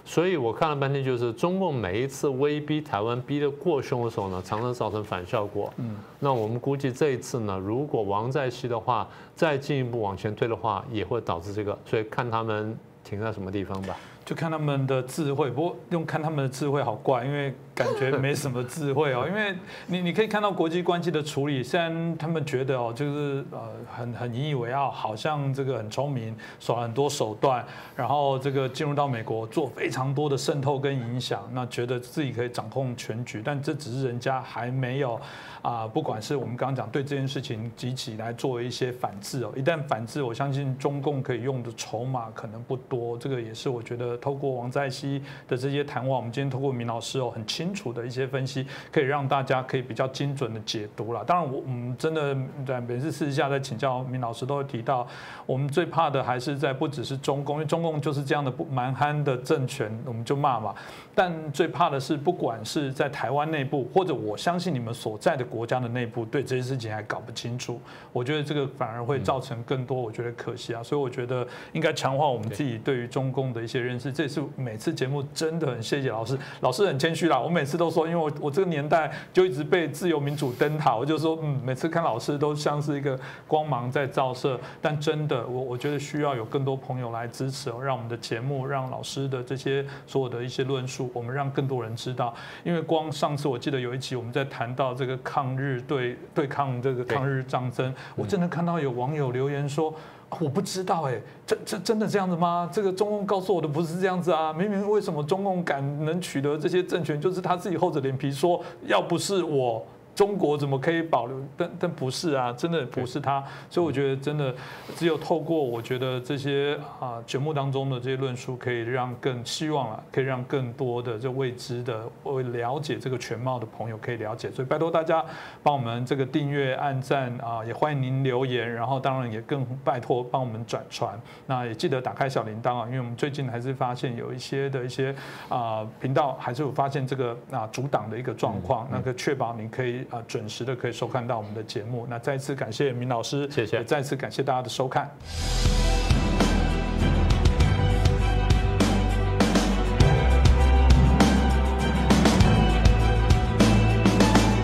[0.07, 5.71] 所以我看了半天，就是中共每一次威逼台湾逼得过凶的时候呢，常常造成反效果。
[5.79, 11.77] 嗯，那我们估计这一次呢，如果王在熙的话再进一步往前推的话，也会导致这个。
[11.85, 13.97] 所以看他们停在什么地方吧。
[14.27, 19.25] 就看他们的智慧，不过用看他们的智慧好怪，因为感觉没什么智慧哦。
[19.31, 19.55] 因为
[19.87, 35.21] 你你可以看到国际关系的处理，虽然他们觉得哦，就是呃很很引以为傲，好像这个很聪明，耍很多手段，然后这个进入到美国做非常多的渗透跟影响，那觉得自己可以掌控全局，但这只是人家还没有
[35.63, 44.16] 啊，不管是我们刚刚讲对这件事情集起来做一些反制哦，一旦反制，我相信中共可以用的筹码可能不多，这个也是我觉得。
[44.17, 51.25] 透过王在熙的这些谈话，我们今天透过明老师哦很清楚的一些分析，可以让大家可以比较精准的解读了。
[51.25, 55.07] 当然，我我们真的在每次私下在请教明老师，都会提到，
[55.47, 60.75] 我们最怕的还是在不只是中共，因为中共就是这样的不蛮憨的政权，我们就骂嘛。
[61.19, 67.81] 但最怕的是，不管是在台湾内部，或者我相信你们所在的国家的内部，对这些事情还搞不清楚，
[68.13, 70.83] 我觉得这个反而会造成更多，我觉得可惜啊。
[70.83, 74.13] 所以我觉得应该强化我们自己对于中共的一些认识。
[74.13, 77.41] 这也是每次节目真的很谢谢老师，老师很谦虚啦。
[77.41, 84.61] 我每次都说，因为我我这个年代就一直被自由民主灯塔，我就说，嗯，每次看老师都像是一个光芒在照射。
[84.83, 92.35] 但真的，我我觉得需要有更多朋友来支持哦，让我们的节目，让老师的这些所有的一些论述，我们让更多人知道。
[92.65, 99.95] 因为光上次我记得有一集我们在谈到这个抗日对对抗这个抗日战争，我真的看到有网友留言说。
[100.41, 102.69] 我不知道哎，这这真的这样子吗？
[102.73, 104.53] 这个中共告诉我的不是这样子啊！
[104.53, 109.87] 明明为什么中共敢能取得这些政权，就是他自己厚着脸皮说，要不是我。
[110.17, 111.39] 中国怎么可以保留？
[111.59, 113.45] 但但不是啊，真的不是他。
[113.69, 114.53] 所以我觉得真的
[114.97, 124.51] 只有透过我觉得这些啊节目当中的这些论述，可以让更希望啊，可以让更多的这未知的、我了解这个全貌的朋友可以了解。
[124.51, 125.23] 所以拜托大家
[125.63, 128.73] 帮我们这个订阅、按赞啊，也欢迎您留言。
[128.73, 131.21] 然后当然也更拜托帮我们转传。
[131.45, 135.15] 那也记得打开小铃铛啊，因为我们最近还是发现有一些的一些
[135.51, 140.06] 啊频道还是有发现这个啊阻挡的一个状况，那个确保您可以。
[140.11, 142.07] 啊，准时的可以收看到我们的节目。
[142.09, 143.83] 那再次感谢明老师，谢谢。
[143.85, 145.11] 再次感谢大家的收看。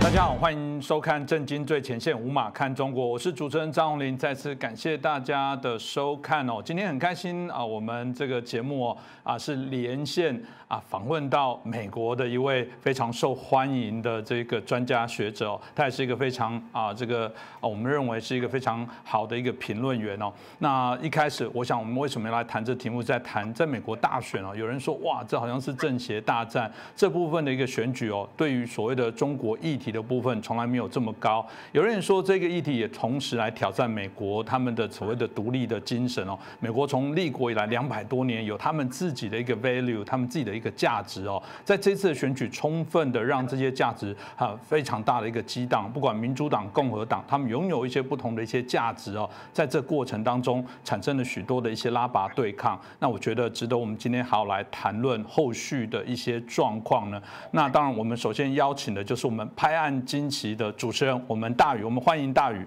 [0.01, 4.19] 大家好，欢迎收看《震惊最前线》，无马看中国，我是主持人张宏林。
[4.19, 10.39] 再次感谢大家的收看哦，今天很开心啊，我们这个节目哦啊是连线
[10.73, 17.27] 啊访问到美国的一位非常受欢迎的这个专家学者哦，他也是一个非常啊这个
[17.61, 20.33] 啊我们认为是一个非常好的一个评论员哦。
[20.59, 30.03] 那一开始我想我们为什么要来谈这题目，在谈在美国大选哦，有人说哇这好像是政协大战这部分的一个选举哦，对于所谓的中国议题的。
[30.03, 31.47] 部分从来没有这么高。
[31.71, 36.37] 有人说这个议题也同时来挑战美国他们的所谓的独立的精神哦。
[36.59, 41.43] 美国从立国以来两百多年有他们自己的一个 value，他们自己的一个价值哦。
[41.65, 45.93] 在这次的选举，充分的让这些价值哈非常大的一个激荡。
[45.93, 49.29] 不管民主党、共和党，他们拥有一些不同的一些价值哦。
[49.53, 52.81] 在这过程当中，产生了许多的一些拉拔对抗。
[52.99, 57.21] 那我觉得值得我们今天好来谈论后续的一些状况呢。
[57.51, 59.93] 那当然，我们首先邀请的就是我们拍案。
[60.13, 62.67] 惊奇的主持人，我们大宇，我们欢迎大宇。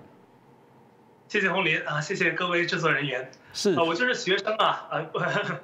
[1.28, 3.30] 谢谢红林啊，谢谢各位制作人员。
[3.54, 5.06] 是啊，我就是学生啊，呃。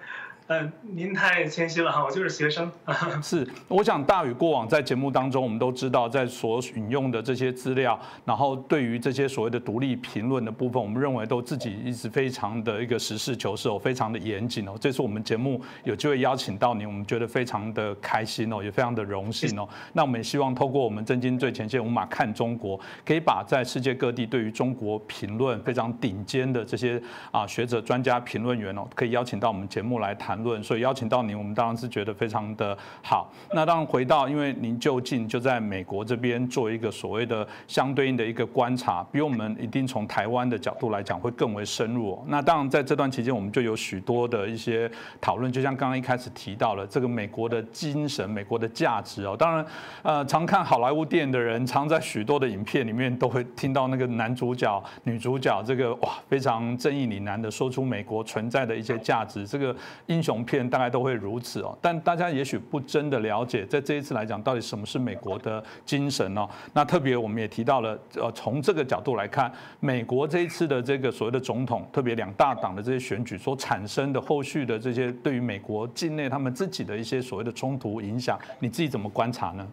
[0.51, 2.69] 嗯，您太谦虚了哈， 我就是学生。
[3.23, 14.73] 是，我想大宇过往在节目当中，我们都知道，在所引用的这些资料，然后对于这些所谓的独立评论的部分，我们认为都自己一直非常的一个实事求是哦，非常的严谨哦。
[14.77, 19.65] 这次我们节目有机会邀请到您，我们觉得非常的开心哦，也非常的荣幸哦。
[19.93, 30.40] 那我们也希望透过我们真金最前线，无马看中国，可以把在世界各地对于中国评论非常顶尖的这些啊学者、专家、评论员哦，可以邀请到我们节目来谈。
[30.43, 33.31] 论，所以邀请到您，我们当然是觉得非常的好。
[33.53, 42.23] 那当然回到，因为您就近就在美国这边做一个所谓的相对应的一个观察，比我们一定从台湾的角度来讲会更为深入。
[42.27, 49.35] 那当然在这段期间，我们就有许多的一些讨论，就像刚刚一开始提到了这个美国的精神、美国的价值哦。
[49.37, 49.65] 当然，
[50.03, 59.47] 呃，常看好莱坞电影的人，常在许多的影片里面都会听到那个男主角、女主角这个哇非常正义凛然的说出美国存在的一些价值。
[59.47, 59.75] 这个
[60.07, 61.75] 英英雄片大概都会如此哦。
[61.81, 66.47] 但大家也许不真的了解，在这一次来讲，到底什么是美国的精神哦？
[66.73, 79.67] 那特别我们也提到了，呃，从这个角度来看，美国这一次的这个所谓的总统，特别两大党的这些选举所产生的后续的这些对于美国境内他们自己的一些所谓的冲突影响，你自己怎么观察呢？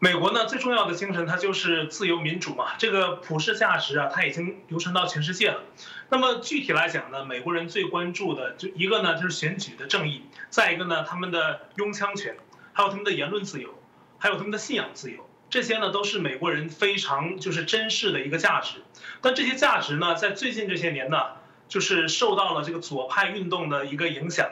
[0.00, 2.76] 美国呢最重要的精神，它就是自由民主嘛。
[2.78, 5.64] 这个普世价值啊，它已经流传到全世界了。
[6.08, 12.36] 那么具体来讲呢，美国人最关注的就一个呢，就是选举的正义；再一个呢，他们的拥枪权，
[12.72, 13.74] 还有他们的言论自由，
[14.18, 15.28] 还有他们的信仰自由。
[15.50, 18.84] 这些呢，都是美国人非常就是珍视的一个价值。
[19.20, 21.18] 但这些价值呢，在最近这些年呢，
[21.66, 24.48] 就是受到了这个左派运动的一个影响。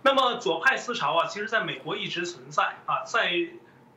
[0.00, 3.30] 那么左派思潮啊，其实在美国一直存在啊，在。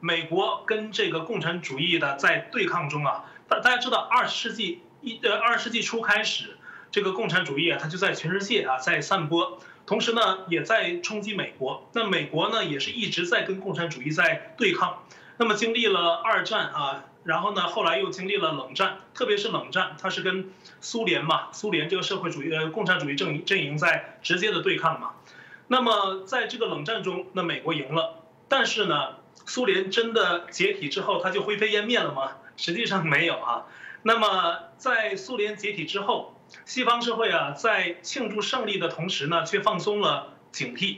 [0.03, 6.57] 美国跟这个共产主义的在对抗中啊，大大家知道，二十世纪一呃二十世纪初开始，
[6.91, 11.89] 这个共产主义啊，它就在全世界啊在散播，同时呢也在冲击美国。
[11.93, 15.03] 那美国呢也是一直在跟共产主义在对抗。
[15.37, 20.49] 那么经历了二战啊，然后呢后来又经历了冷战，特别是冷战，它是跟
[20.81, 25.11] 苏联嘛，苏联这个社会主义呃共产主义阵营阵营在直接的对抗嘛。
[25.69, 29.22] 那么在这个冷战中，那美国赢了，但是呢。
[29.45, 32.37] 苏联真的解体之后，它就灰飞烟灭了吗？
[32.55, 33.65] 实际上没有啊。
[34.03, 40.97] 那么在苏联解体之后，西方社会啊，在庆祝胜利的同时呢，却放松了警惕。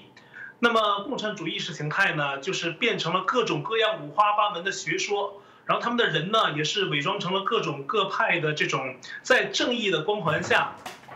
[0.60, 10.76] 那么共产主义意识形态呢，就是变成了各种各样五花八门的学说，然后他们的人呢，也是伪装成了各种各派的这种在正义的光环下，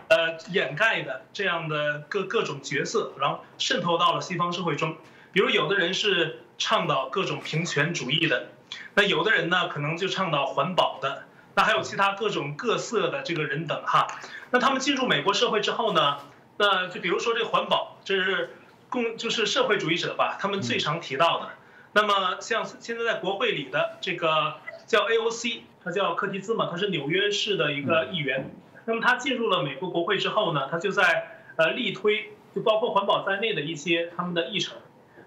[0.10, 4.96] 呃，掩盖的这样的各各种角色，然后渗透到了西方社会中。
[5.32, 6.44] 比如有的人是。
[6.60, 8.50] 倡导各种平权主义的，
[8.94, 11.24] 那有的人呢，可能就倡导环保的，
[11.56, 14.08] 那还有其他各种各色的这个人等哈。
[14.52, 16.18] 那他们进入美国社会之后呢，
[16.58, 18.56] 那就比如说这个环保，这是
[18.90, 21.50] 共就是社会主义者吧，他们最常提到的。
[21.94, 28.52] 那么像现在在国会里的这个叫 AOC，他叫柯蒂兹嘛，他是纽约市的一个议员。
[28.86, 34.78] 那么他进入了美国国会之后呢，他就在呃力推，就包括环保在内的一些他们的议程。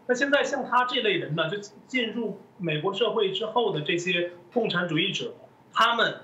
[0.07, 5.33] 那现在像他这类人呢，就进入美国社会之后的这些共产主义者，
[5.73, 6.23] 他们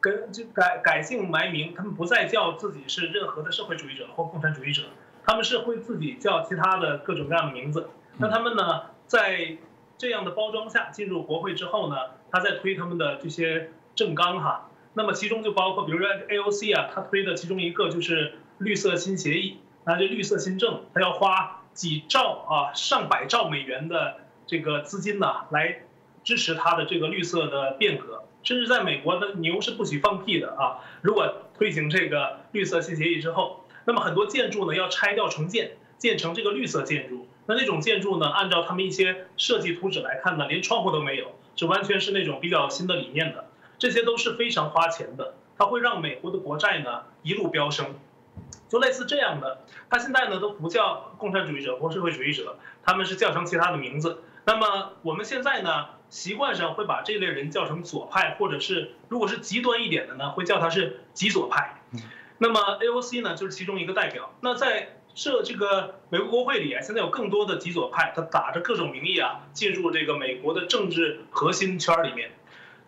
[0.00, 4.84] 跟就改改姓埋名，他们不再叫自己是任何的社会主义者或共产主义者，
[5.24, 7.90] 他们是会自己叫其他的各种各样的名字。
[8.16, 9.58] 那他们呢，在
[9.98, 11.96] 这样的包装下进入国会之后呢，
[12.30, 14.70] 他在推他们的这些政纲哈。
[14.94, 21.59] 那么其中就包括，比如说 AOC 啊，他推的其中一个就是绿色新协议，那这绿色新政，他要花。
[21.80, 25.80] 几兆啊，上百兆美元的这个资金呢，来
[26.22, 28.22] 支持它的这个绿色的变革。
[28.42, 30.84] 甚至在美国的牛是不许放屁的啊！
[31.00, 37.26] 如果推行这个绿色新协议之后，那么很多建筑呢要拆掉重建，建成这个绿色建筑。
[37.46, 43.46] 那那种建筑呢，按照他们一些设计图纸来看呢，连窗户都没有，是完全是那种比较新的理念的。
[43.78, 47.94] 这些都是非常花钱的，它会让美国的国债呢一路飙升。
[48.70, 54.22] 就类似这样的，他现在呢都不叫共产主义者或社会主义者，他们是叫成其他的名字。
[54.46, 61.82] 那么我们现在呢，习惯上会把这类人叫成左派，或者是如果是极端一点的呢，会叫他是极左派。
[62.38, 64.32] 那么 AOC 呢就是其中一个代表。
[64.40, 72.30] 那在这这个美国国会里啊，现在有更多的极左派，他打着各种名义啊，进入这个美国的政治核心圈里面。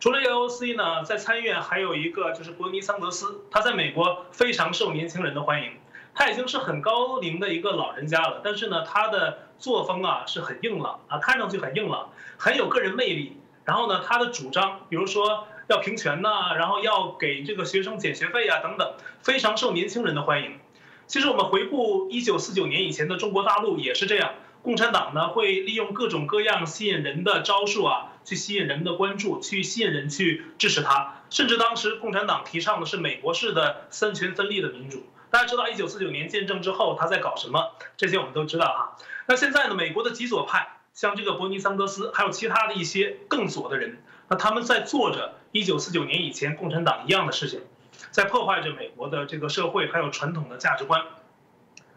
[0.01, 5.73] 除了 AOC 呢，在参议院还有一个就是伯尼桑德斯，他在美国非常受年轻人的欢迎。
[6.15, 13.38] 他已经是很高龄的一个老人家了，但是呢，他的作风啊是很硬朗啊，看上去很硬朗，很有个人魅力。
[13.65, 20.58] 然后呢，他的主张，比如说要平权呐，然后要给这个学生减学费啊等等，非常受年轻人的欢迎。
[21.06, 24.33] 其实我们回顾一九四九年以前的中国大陆也是这样。
[24.63, 31.23] 共产党呢会利用各种各样吸引人的招数啊，去吸引人们的关注，去吸引人去支持他。
[31.31, 35.04] 甚至当时共产党提倡的是美国式的三权分立的民主。
[35.33, 37.72] 大家知道一九四九年建政之后他在搞什么？
[37.96, 38.98] 这些我们都知道哈。
[39.26, 43.96] 那现在呢，美国的极左派，像这个伯尼桑德斯，还有其他的一些更左的人，
[44.28, 47.62] 那他们在做着一九四九年以前共产党一样的事情，
[48.10, 51.02] 在破坏着美国的这个社会还有传统的价值观。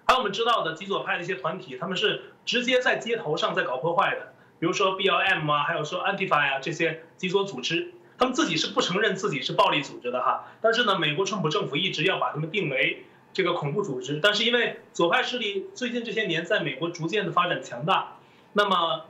[0.08, 10.46] 还有我们知道的极左派的一些团体，他们是直接在街头上在搞破坏的，比如说 BLM 啊，还有说 Antifa 呀这些极左组织，他们自己是不承认自己是暴力组织的哈。
[10.62, 13.06] 但是呢，美国川普政府一直要把他们定为
[13.36, 14.20] 这个恐怖组织。
[14.24, 18.18] 但是因为左派势力最近这些年在美国逐渐的发展强大，
[18.54, 19.06] 那么。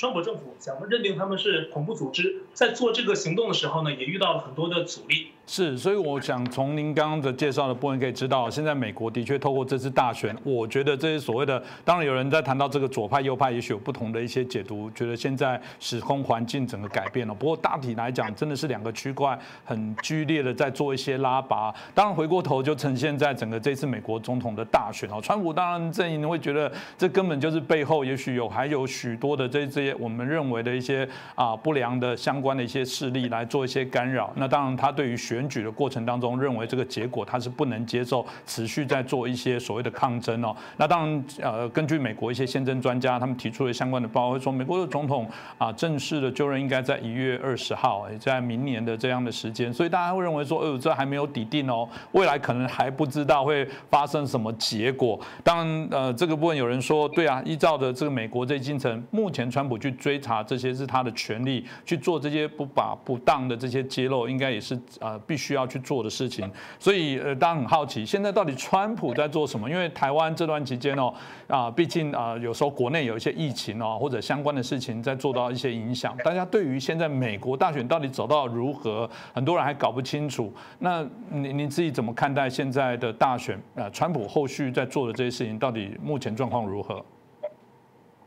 [0.00, 5.28] 川普政府想认定他们是恐怖组织，在做这个行动的时候呢，也遇到了很多的阻力。
[5.46, 17.32] 是，所以我想从您刚刚的介绍的部分可以知道，现在美国的确透过这次大选，我觉得这些所谓的，当然有人在谈到这个左派右派，也许有不同的一些解读，觉得现在时空环境整个改变了。
[17.32, 21.72] 不过大体来讲，真的是两个区块很剧烈的在做一些拉拔。
[21.94, 34.32] 当然回过头就呈现在整个这次美国总统的大选哦，川普当然阵营会觉得这根本就是背后也许有还有许多的这这些我们认为的一些啊不良的相关关的一些势力来做一些干扰。
[34.36, 40.56] 那当然他对于选举的过程当中，认为这个结果他是不能接受，持续在做一些所谓的抗争哦。
[40.78, 45.28] 那当然，呃，根据美国一些宪政专家他们提出的相关的报告，说美国的总统
[45.58, 49.70] 啊正式的就任应该在一月二十号，也在明年的这样的时间。
[49.72, 55.18] 所以大家会认为说，哦，这还没有底定哦，未来可能还不知道会发生什么结果。
[55.42, 65.18] 当然，呃，这个部分有人说，对啊，依照的这个美国这进程，目前川普去追查这些是他的权利，去做这些不把不当的这些揭露，应该也是呃。
[65.26, 69.68] 必须要去做的事情，所以呃，大家很好奇，现在到底川普在做什么？
[69.68, 71.12] 因为台湾这段期间哦，
[71.48, 76.16] 啊，毕竟啊，有时候国内有一些疫情哦，或者相关的事情在做到一些影响。
[76.24, 80.50] 大家对于现在美国大选到底走到如何，很多人还搞不清楚。
[80.78, 83.60] 那你你自己怎么看待现在的大选？
[83.74, 87.04] 啊，川普后续在做的这些事情，到底目前状况如何？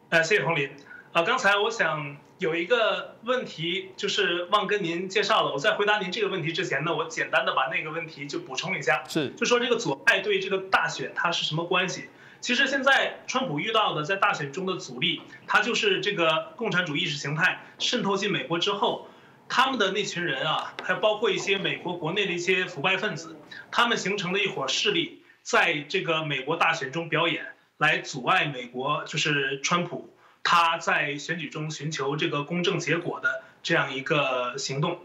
[0.09, 0.70] 呃，谢谢洪林。
[1.14, 5.53] 啊，刚才我想有一个问题，就是忘跟您介绍了。
[5.53, 12.09] 我在回答您这个问题之前呢，我简单的把那个问题就补充一下，是，就说这个左派对这个大选它是什么关系？
[12.39, 19.07] 其实现在川普遇到的在大选中的阻力，它就是这个共产主义意识形态渗透进美国之后，
[19.47, 23.37] 他们的那群人啊，还包括一些美国国内的一些腐败分子，
[23.69, 27.45] 他们形成了一伙势力，在这个美国大选中表演，
[27.77, 30.11] 来阻碍美国，就是川普。
[30.43, 34.99] 他在选举中寻求这个公正结果的这样一个行动，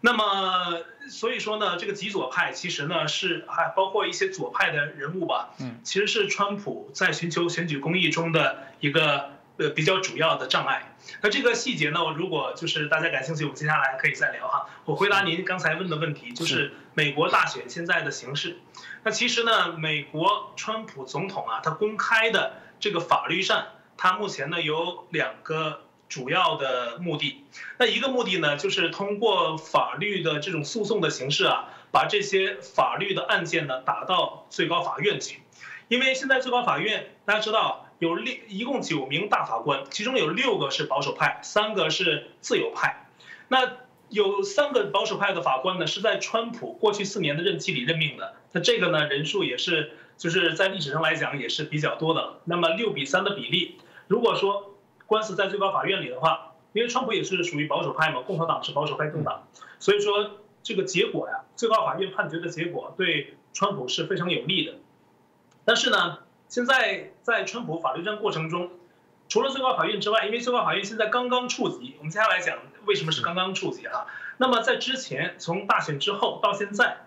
[0.00, 10.96] 那么所以说呢，这个极左派其实呢是还包括一些左派的人物吧，嗯，其实是川普在寻求选举公益中的一个呃比较主要的障碍。
[11.20, 14.66] 那这个细节呢，如果就是大家感兴趣，我们接下来可以再聊哈。
[14.84, 18.56] 我回答您刚才问的问题，就是美国大选现在的形势。
[19.02, 23.66] 那其实呢，美国川普总统啊，他公开的这个法律上。
[23.96, 27.44] 它目前呢有两个主要的目的，
[27.78, 35.40] 那一个目的呢就是通过法律的这种诉讼的形式啊，把这些法律的案件呢打到最高法院去，
[35.88, 43.08] 因为现在最高法院大家知道有六一共九名大法官，其中有六个是保守派，三个是自由派，
[43.48, 43.72] 那
[44.08, 53.80] 有三个保守派的法官呢是在川普过去四年的任期里任命的，那这个呢人数也是就是在历史上来讲也是比较多的，那么六比三的比例。
[54.08, 54.76] 如果说
[55.06, 59.48] 官司在最高法院里的话，因为川普也是属于保守派嘛，共和党是保守派政党，
[59.78, 60.30] 所以说
[60.62, 64.74] 这个结果呀，最高法院判决的结果对川普是非常有利的。
[65.64, 68.70] 但是呢，现在在川普法律战过程中，
[69.28, 74.06] 除了最高法院之外，因为最高法院现在刚刚触及，我们接下来讲为什么是刚刚触及啊？
[74.38, 77.05] 那么在之前，从大选之后到现在。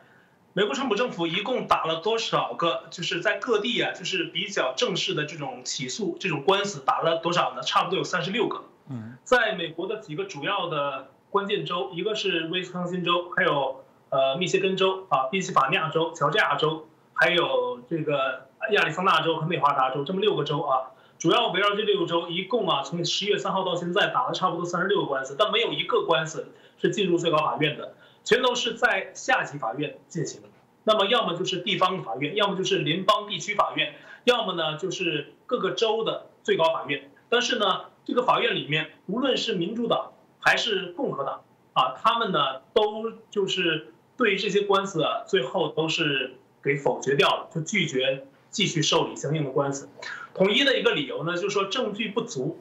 [0.60, 2.84] 美国川普政府一共打了多少个？
[2.92, 7.62] 就是在各地啊，就是比较正式的这种起诉、这种官司打了多少呢？
[7.62, 8.66] 差不多有三十六个。
[8.90, 27.94] 嗯，在美国的几个主要的关键州，一个是威斯康辛州，还有呃密歇根州啊、宾夕法尼亚州、乔治亚州，还有这个亚利桑那州和内华达州，这么六个州啊，主要围绕这六个州，一共啊从十一月三号到现在打了差不多三十六个官司，但没有一个官司是进入最高法院的。
[28.24, 30.48] 全都是在下级法院进行的，
[30.84, 37.10] 那么要么就是地方法院，要么就是联邦地区法院，要么呢就是各个州的最高法院。
[37.30, 41.42] 但是呢，这个法院里面，无论是民主党还是共和党
[41.74, 49.90] 啊，他们呢都就是对这些官司啊，最后都是给否决掉了，就拒绝继续受理相应的官司。
[50.34, 52.60] 统一的一个理由呢，就是说证据不足。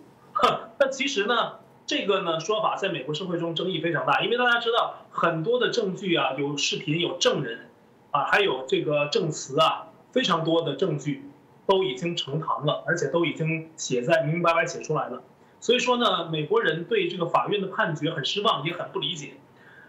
[0.79, 1.55] 那其实呢？
[1.89, 7.71] 这个呢说法在美国社会中争议非常大，因为大家知道很多的证据啊，有视频、有证人，
[8.11, 11.25] 啊，还有这个证词啊，非常多的证据
[11.67, 15.23] 都已经呈堂了，而且都已经写在明明白白写出来了。
[15.61, 19.33] 所以说呢，美国人对这个法院的判决很失望，也很不理解。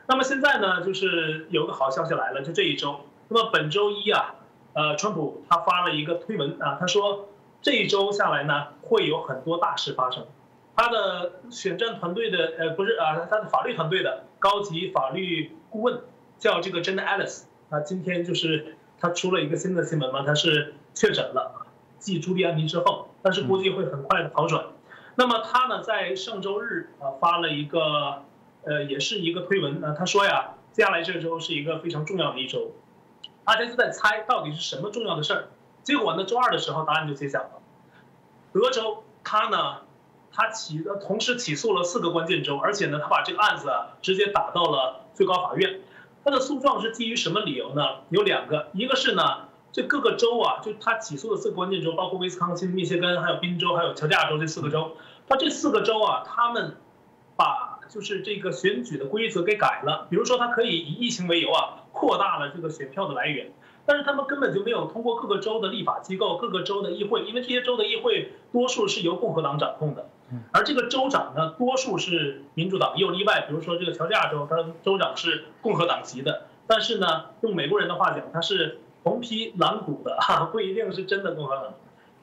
[0.08, 4.36] 那么现在呢，就是有个好消息来了，就这一周，那么本周一啊，
[4.72, 7.28] 呃，川普他发了一个推文啊，他说
[7.62, 10.26] 这一周下来呢，会有很多大事发生。
[10.80, 16.03] 他的选战团队的呃不是啊，他的法律团队的高级法律顾问
[16.38, 21.67] 叫这个 Jen Ellis 啊，今天就是他出了一个新的新闻嘛，他是确诊了，
[21.97, 24.67] 继朱利安尼之后，但是估计会很快的好转。
[25.15, 28.23] 那么他呢，在上周日啊发了一个
[28.63, 32.71] 呃，也是一个推文啊，他说呀，接下来这周是一个非常重要的一周，
[33.43, 35.47] 大家就在猜到底是什么重要的事儿。
[35.84, 37.61] 结果呢，周二的时候答案就揭晓了，
[38.53, 39.82] 德州他呢。
[40.32, 43.69] 他起的同时起诉了四个关键州，而且呢，他把这个案子
[44.01, 45.82] 直接打到了最高法院。
[46.23, 47.82] 他的诉状是基于什么理由呢？
[48.09, 54.97] 有两个，一个是呢，这各个州啊，就他起诉的四个关键州，包括威斯康星、密歇根、还有宾州、还有乔治亚州这四个州。
[55.27, 56.77] 他这四个州啊，他们
[57.36, 63.51] 把就是这个选举的规则给改了，比如说他可以以疫情为由啊，扩大了这个选票的来源。
[63.86, 70.07] 但是他们根本就没有通过各个州的立法机构、各个州的议会，因为这些州的议会多数是由共和党掌控的。
[70.51, 76.43] 而这个州长呢，多数是民主党，也有例外，比如说这个乔治亚州，它州长是共和党籍的。
[76.67, 81.73] 但是呢，用美国人的话讲，他是红皮蓝骨的哈，不一定是真的共和党。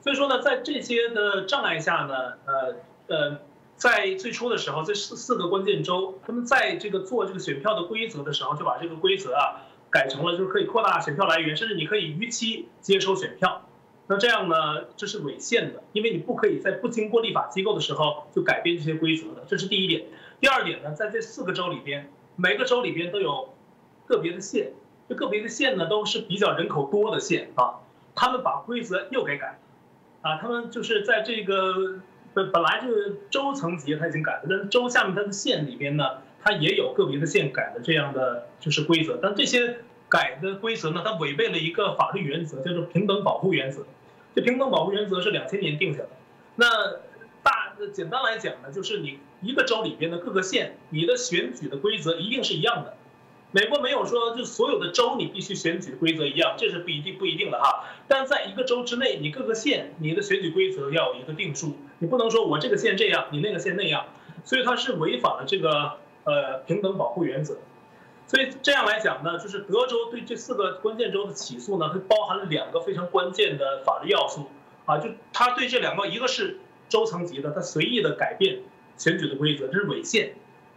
[0.00, 2.76] 所以说呢，在这些的障碍下呢，呃
[3.09, 3.38] 呃，
[3.76, 13.62] 在最初的时候，这四四个关键州，他们在这个做这个选票的规则的时候，就把这个规则啊改成了，就是可以扩大选票来源，甚至你可以逾期接收选票。
[14.09, 20.04] 那这样呢，这是违宪的，因为你不可以在不经过立法机构的时候就改变这些规则的，这是第一点。
[20.38, 23.52] 第二点呢，在这四个州里边，每个州里边都有
[24.07, 24.72] 个别的县，
[25.09, 27.80] 这个别的县呢都是比较人口多的县啊，
[28.14, 32.00] 他们把规则又给改了，啊，他们就是在这个
[32.32, 36.04] 本本来就是州层级他已经改了，但是州下面它的县里边呢，
[36.44, 39.78] 它也有个别的县改了这样的就是规则，但这些
[40.09, 43.84] 改的规则呢，它违背了一个法律原则，叫做平等保护原则。
[44.37, 46.11] 这平等保护原则是两千年定下的，
[46.57, 46.66] 那
[47.43, 52.99] 大简单来讲呢，就是你一个州里边的各个县，你的选举的规则一定是一样的。
[53.53, 57.87] 美国没有说就所有的州你必须选举规则一样，这是不一定不一定的哈。
[58.07, 64.05] 但在一个州之内，你各个县你的选举规则要有一个定数，你不能说我这个县这样，你那个县那样，
[64.45, 65.93] 所以它是违反了这个
[66.24, 67.57] 呃平等保护原则。
[68.29, 74.51] 所以这样来讲呢，就是德州对这四个关键州的起诉呢，它包含了两个非常关键的法律要素
[74.85, 76.59] 啊，就他对这两个，一个是
[76.89, 78.62] 州层级的，他随意的改变
[78.97, 80.31] 选举的规则，这是违宪；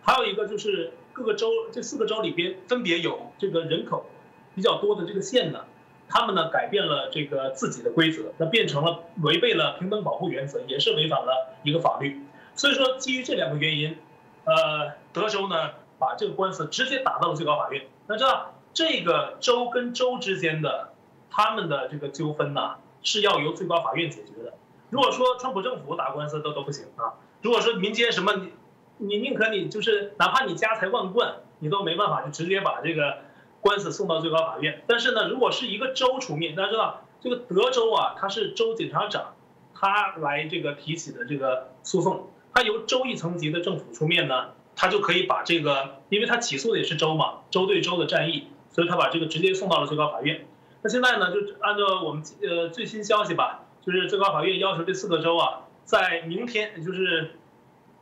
[0.03, 4.05] 还有一个就是各个州这四个州里边分别有这个人口
[4.53, 5.65] 比较多的这个县呢，
[6.07, 12.21] 他们呢改变了这个自己的规则，那变成了违背了平等保护原则，也是违反了一个法律。
[12.53, 13.97] 所以说，基于这两个原因，
[14.43, 15.71] 呃，德州呢。
[15.99, 17.85] 把这个官司直接打到了最高法院。
[18.07, 20.93] 那知道这个州跟州之间的
[21.29, 24.53] 他们的这个纠纷呢，是要由最高法院解决的。
[24.89, 28.53] 如果说川普政府打官司都都不行啊，如果说民间什么你
[28.97, 33.17] 你宁可你就是哪怕你家财万贯，你都没办法就直接把这个
[33.61, 34.81] 官司送到最高法院。
[34.87, 39.35] 但是呢，如果是一个州出面，大家知道这个德州啊，他是州检察长，
[39.75, 44.49] 他来这个提起的这个诉讼，他由州一层级的政府出面呢。
[44.81, 50.47] 他就可以把这个，因为他起诉的也是州嘛，州对州的战役，所以他把这个直接送到了最高法院。
[50.81, 57.31] 那现在呢，就按照我们呃最新消息吧，就是最高法院要求这四个州啊，在明天，就是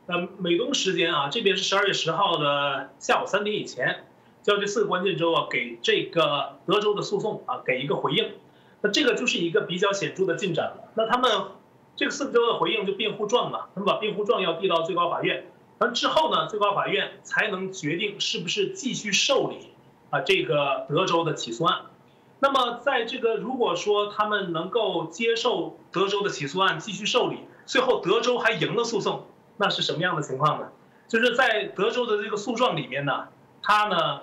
[0.06, 4.04] 呃美东时间啊，这边是十二月十号的下午三点以前，
[4.44, 8.34] 叫这四个关键州啊给这个德州的诉讼啊给一个回应。
[8.82, 10.92] 那这个就是一个比较显著的进展了。
[10.94, 11.28] 那他们
[11.96, 15.50] 这个四个州的回应就辩护状嘛，他们把辩护状要递到最高法院。
[15.78, 19.68] 完之后呢，最高法院才能决定是不是继续受理
[20.10, 21.82] 啊这个德州的起诉案。
[22.40, 29.26] 那么在这个如果说他们能够接受德州的起诉案继续受理，最后德州还赢了诉讼，
[29.56, 30.68] 那是什么样的情况呢？
[31.06, 33.28] 就是在德州的这个诉状里面呢，
[33.62, 34.22] 他呢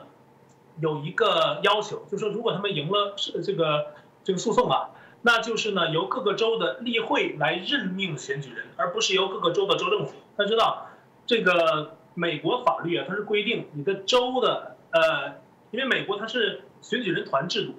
[0.81, 3.93] 有一个要求，就是说如果他们赢了是这个
[4.25, 4.89] 这个诉讼啊，
[5.21, 10.13] 那就是呢由各个州的例会来任命选举人，而不是由各个州的州政府。
[10.35, 10.87] 大家知道。
[11.25, 15.35] 这个美国法律啊，它是规定你的州的呃，
[15.71, 17.73] 因为美国它是选举人团制度，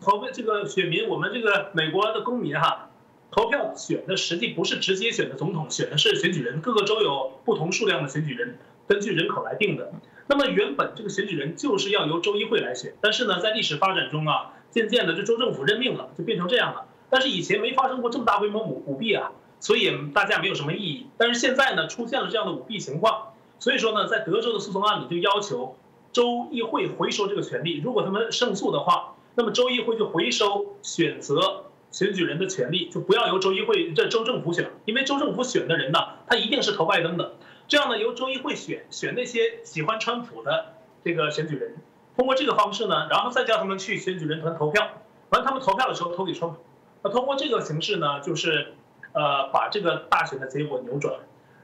[0.00, 2.90] 投这个选民，我们这个美国的公民哈，
[3.30, 9.92] 投票选的实际不是直接选的总统，选的是选举人，各个州有不同数量的选举人，根据人口来定的。
[10.26, 16.86] 那么原本这个选举人就是要由州议会来选，但是呢，在历史发展中啊，渐渐的这州政府任命了，就变成这样了。
[17.08, 19.32] 但是以前没发生过这么大规模舞舞弊啊。
[19.62, 25.76] 所以大家没有什么异议，但是现在呢出现了这样的舞弊情况，所以说呢，在德州的诉讼案里就要求
[26.12, 37.34] 州议会回收这个权利，如果他们胜诉的话，那么州议会就回收选择选举人的权利，就不要由州议会这州政府选，因为州政府选的人呢，他一定是投拜登的。
[37.68, 41.76] 这样呢，由州议会选选那些喜欢川普的这个选举人，
[42.16, 44.88] 通过这个方式呢，然后再叫他们去选举人团投票，
[45.30, 46.58] 完他们投票的时候投给川普。
[47.04, 48.74] 那通过这个形式呢，就是
[49.12, 51.14] 呃把这个大选的结果扭转。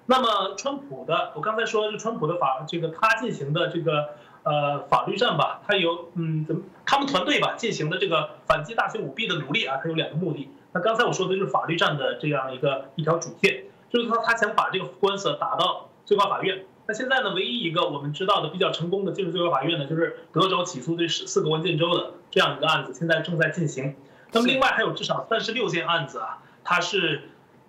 [0.07, 4.11] 那么川普的，我刚才说是川普的法，这个他进行的这个。
[4.45, 10.49] 呃，法律战吧，他有嗯，怎么他们团队吧进行的这个反击大选舞弊的努力啊，他有两个目的。
[10.73, 16.65] 那刚才我说的就是法律战的这样一个一条主线，就是他他想把这个官司打到最高法院。
[16.87, 23.97] 那现在呢，唯一一个我们知道的比较成功的进入最高法院呢，就是德州起诉这四四个关键州的这样一个案子，现在正在进行。
[24.33, 27.29] 那么另外还有至少三十六件案子啊，它是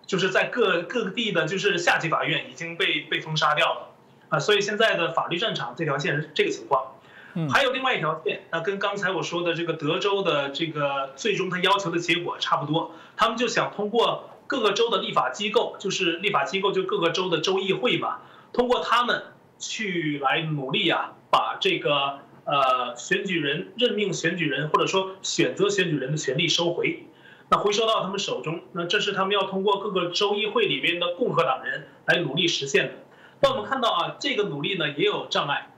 [0.10, 3.90] 就是在各各地的就是下级法院已经被被封杀掉了。
[4.30, 6.96] 啊，所以现在的法律战场这条线是这个情况，
[7.36, 19.24] 嗯，还有另外一条线，那跟刚才我说的这个德州的这个最终他要求的结果差不多，他们就想通过各个州的立法机构，就是立法机构就各个州的州议会吧，通过他们
[19.60, 27.06] 去来努力啊，把这个呃选举人任命选举人或者说选择选举人的权利收回，
[27.52, 32.94] 那回收到他们手中，那这是他们要通过各个州议会里边的共和党人来努力实现的。
[33.42, 35.72] 那我们看到啊，这个努力呢也有障碍，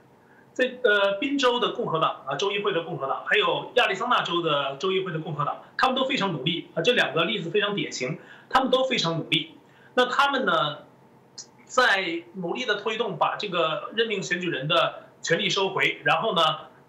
[0.52, 6.82] 在呃宾州的共和党啊，州议会的共和党，还有亚利桑那州的州议会的共和党，他们都非常努力啊。
[6.82, 8.18] 这两个例子非常典型，
[8.50, 9.54] 他们都非常努力。
[9.94, 10.78] 那他们呢，
[11.64, 16.42] 在努力的推动把这个任命选举人的权利收回，然后呢，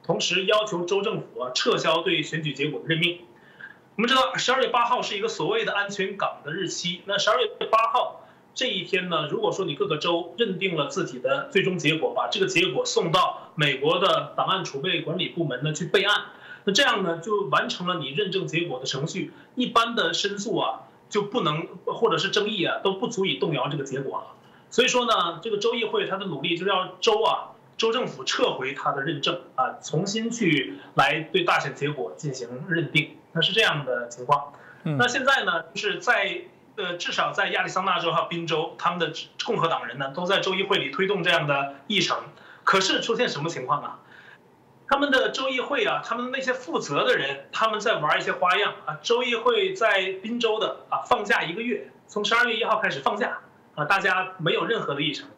[0.03, 3.19] 同时要求州政府撤销对选举结果的任命。
[3.95, 8.21] 我们知道十二月八号是一个所谓的安全港的日期，那十二月八号。
[8.55, 16.25] 这一天呢，如果说你各个州认定了自己的最终结果，把这个结果送到美国的档案储备管理部门呢去备案，
[16.63, 19.31] 那这样呢就完成了你认证结果的程序。
[19.55, 24.27] 一般的申诉啊就不能，或者是争议啊都不足以动摇这个结果了。
[24.71, 34.53] 所以说呢，这个州议会他的努力就是要州啊州政府撤回他的认证啊，重新去来对大选结果进行认定，那是这样的情况。
[34.83, 36.41] 那现在呢，就是在。
[36.75, 39.13] 呃，至少在亚利桑那州还有宾州，他们的
[39.45, 42.17] 共和党人呢都在州议会里推动这样的议程。
[42.63, 43.99] 可是出现什么情况啊？
[44.87, 48.97] 他们的州议会啊，他们那些负责的人，他们在玩一些花样啊。
[49.03, 53.37] 州议会在宾州的啊放假一个月，从十二月一号开始放假
[53.75, 55.29] 啊，大家没有任何的议程。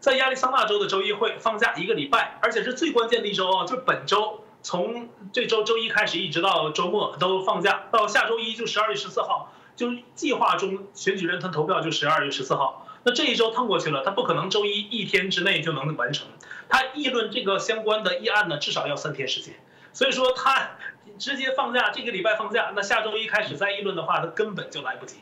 [0.00, 9.52] 在亚利桑那州的州议会放假一个礼拜，而且是最关键的一周啊，就是本周从这周周一开始一直到周末都放假，到下周一就十二月十四号。
[9.76, 16.28] 就是计划中选举人团投票就十二月十四号，那这一周趟过去了，他不可能周一一天之内就能完成。
[16.68, 19.54] 他议论这个相关的议案呢，至少要三天时间。
[19.92, 20.76] 所以说他
[21.18, 25.16] 直接放假，这个礼拜放假，那下周一开始再议论的话，他根本就来不及。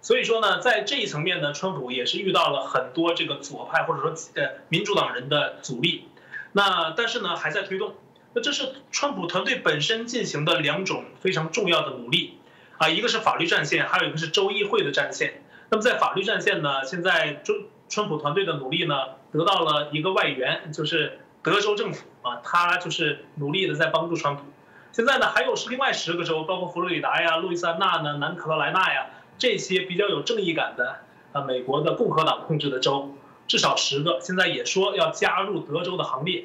[0.00, 6.06] 所以说呢，在这一层面呢，川普也是遇到了很多这个左派或者说呃民主党人的阻力。
[6.52, 7.96] 那但是呢，还在推动。
[8.34, 12.38] 那这是川普团队本身进行的两种非常重要的努力。
[12.78, 15.42] 啊，一个是法律战线，还有一个是州议会的战线。
[15.68, 17.56] 那么在法律战线呢，现在中
[17.88, 18.94] 川普团队的努力呢，
[19.32, 24.44] 得到了一个外援，就是德州政府啊，他就是努力的在帮助川普。
[24.92, 29.06] 现在呢，还有是另外十个州，包括佛罗里达呀、路易斯安那呢、南卡罗来纳呀
[29.38, 31.00] 这些比较有正义感的
[31.32, 33.12] 啊，美国的共和党控制的州，
[33.48, 36.44] 至少十个，现在也说要加入德州的行列。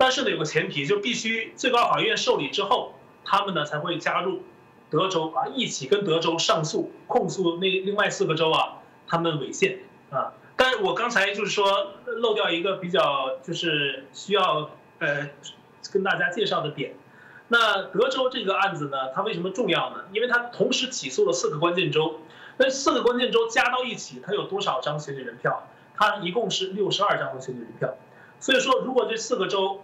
[0.00, 4.40] 但是呢，有个前提，就必须最高法院受理之后，他们呢才会加入。
[4.88, 9.80] 德州啊，一起跟德州上诉控诉那另外四个州啊，他们违宪
[10.10, 10.32] 啊。
[10.56, 15.28] 但是我刚才就是说漏掉一个比较就是需要呃
[15.92, 16.94] 跟大家介绍的点。
[17.46, 20.06] 那德州这个案子呢，它为什么重要呢？
[20.12, 22.18] 因为它同时起诉了四个关键州，
[22.56, 25.68] 那四个关键州加到一起，它有多少张选举人票？
[25.94, 27.94] 它一共是六十二张选举人票。
[28.40, 29.82] 所以说，如果这四个州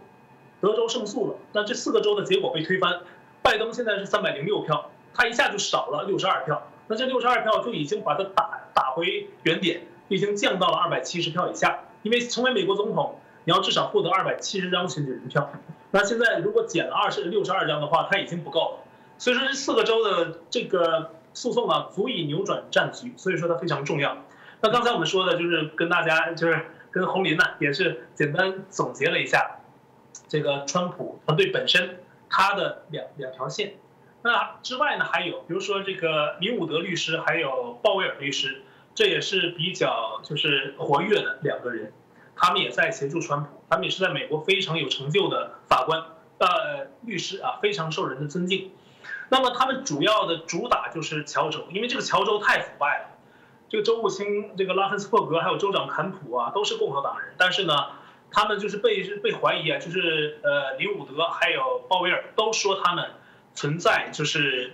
[0.61, 3.01] 德州胜诉了，那这四个州的结果被推翻，
[3.43, 4.91] 拜登现在是三百零六票。
[5.15, 11.81] 他一下就少了六十二票，那这六十二票就已经把他打打回原点，已经降到了二百七十票以下。
[12.03, 15.51] 因为成为美国总统，你要至少获得二百七十张选举人票。
[15.91, 18.79] 那现在如果减了二十六十二张的话，他已经不够了。
[19.19, 24.17] 所以说这四个州的这个诉讼啊，足以扭转战局，所以说它非常重要。
[24.61, 29.61] 那刚才我们说的就是跟大家就是跟洪林呢，也是简单总结了一下
[30.29, 33.75] 这个川普团队本身他的两两条线。
[34.23, 38.63] 那之外呢，还有比如说这个林伍德律师，还有鲍威尔律师，
[38.95, 41.93] 这也是比较就是活跃的两个人，
[42.35, 46.03] 他们也在协助川普，他们也是在美国非常有成就的法官，
[46.39, 48.73] 呃律师啊，非常受人的尊敬。
[49.29, 53.17] 那么他们主要的主打就是乔州，因为这个乔州太腐败了。
[53.69, 57.75] 这个州务卿这个拉芬斯珀格还有州长坎普啊，都是共和党人，但是呢，
[58.31, 63.11] 他们就是被被怀疑啊，就是呃林伍德还有鲍威尔都说他们
[63.55, 64.73] 存在就是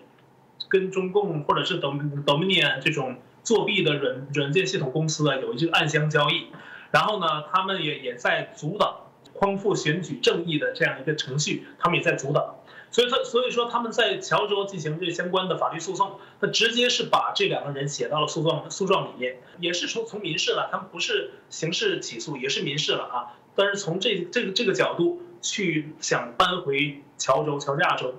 [0.68, 6.48] 跟中共或者是 Dominion 这种作弊的软软件系统公司啊有一个暗箱交易，
[6.90, 8.96] 然后呢，他们也也在阻挡
[9.34, 12.56] 匡复选举正义的这样一个程序，他们也在阻挡。
[12.90, 23.32] 所以，他所以说他们在乔州进行这相关的法律诉讼，他直接是把这两个人写到了诉状诉状里面，也是从从民事了，他们不是刑事起诉，也是民事了啊。
[23.54, 28.14] 但是从这这个这个角度去想搬回乔州乔治亚州，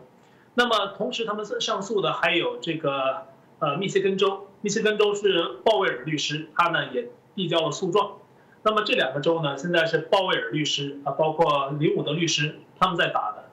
[0.54, 3.28] 那么同时他们上诉的还有这个
[3.60, 8.18] 呃密歇根州，密歇根州是鲍威尔律师，他呢也递交了诉状。
[8.62, 13.44] 那么这两个州呢，现在是鲍威尔律师啊，包括林伍德律师他们在打的。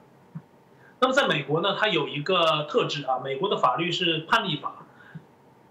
[0.99, 4.85] 那么在美国呢，它有一个特质啊，美国的法律是判例法，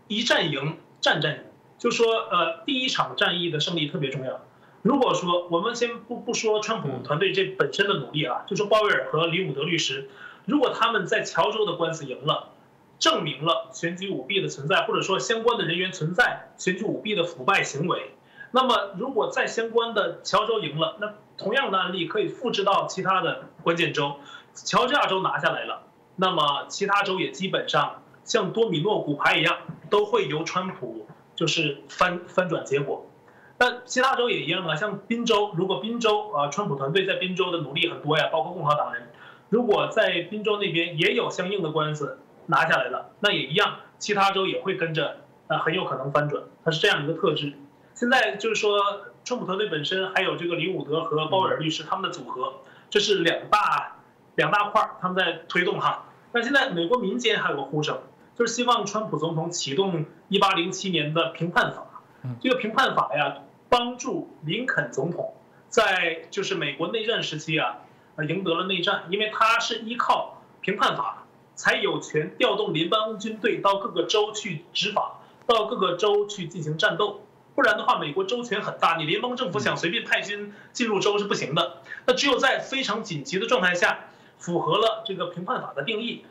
[0.09, 1.41] 一战赢，战战赢，
[1.79, 4.41] 就说呃，第一场战役的胜利特别重要。
[4.83, 10.09] 如果说我们先不不说川普团队这本身的努力啊，就说鲍威尔和李伍德律师，
[10.47, 12.55] 如果他们在乔州的官司赢了，
[12.99, 18.15] 证明了选举舞弊的存在，或者说相关的人员存在选举舞弊的腐败行为，
[18.53, 24.17] 那么如果在相关的乔州赢了，那同样的案例可以复制到其他的关键州。
[24.55, 25.83] 乔治亚州拿下来了，
[26.17, 29.59] 那么其他州也基本上像多米诺骨牌一样，
[29.91, 33.07] 都会由川普就是翻翻转结果。
[33.63, 39.11] 那其他州也一样啊，像宾州，如果宾州啊，川普团队在宾州的努力很多呀，包括共和党人，
[39.51, 47.53] 如果在宾州那边也有相应的官司拿下来了，那也一样，其他州也会跟着，呃，很有可能翻转，它是这样一个特质。
[47.95, 48.79] 现在就是说，
[49.25, 52.55] 川普团队本身还有这个李伍德和鲍威尔律师他们的组合，
[52.89, 53.97] 这是两大。
[54.37, 56.07] 两大块儿，他们在推动哈。
[56.33, 57.99] 那现在美国民间还有个呼声，
[58.39, 61.87] 就是希望川普总统启动一八零七年的评判法。
[62.41, 63.39] 这个评判法呀，
[63.71, 65.33] 帮助林肯总统
[65.71, 67.79] 在就是美国内战时期啊，
[68.29, 77.23] 赢得了内战，因为他是依靠评判法才有权调动联邦军队到各个州去执法，到各个州去进行战斗。
[77.55, 81.79] 不然的话，美国州权很大，你联邦政府想随便派军进入州是不行的。
[82.05, 84.07] 那只有在非常紧急的状态下。
[84.41, 86.25] 符合了这个评判法的定义，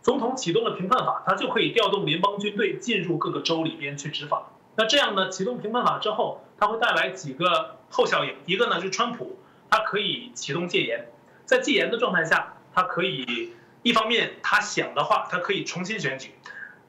[0.00, 4.52] 总统启动了评判法，他就可以调动联邦军队进入各个州里边去执法。
[4.76, 8.34] 那这样呢，启动评判法之后，它会带来几个后效应。
[8.44, 9.38] 一个呢，就是川普
[9.70, 11.08] 他可以启动戒严，
[11.44, 13.52] 在戒严的状态下，他可以
[13.82, 16.30] 一方面他想的话，他可以重新选举；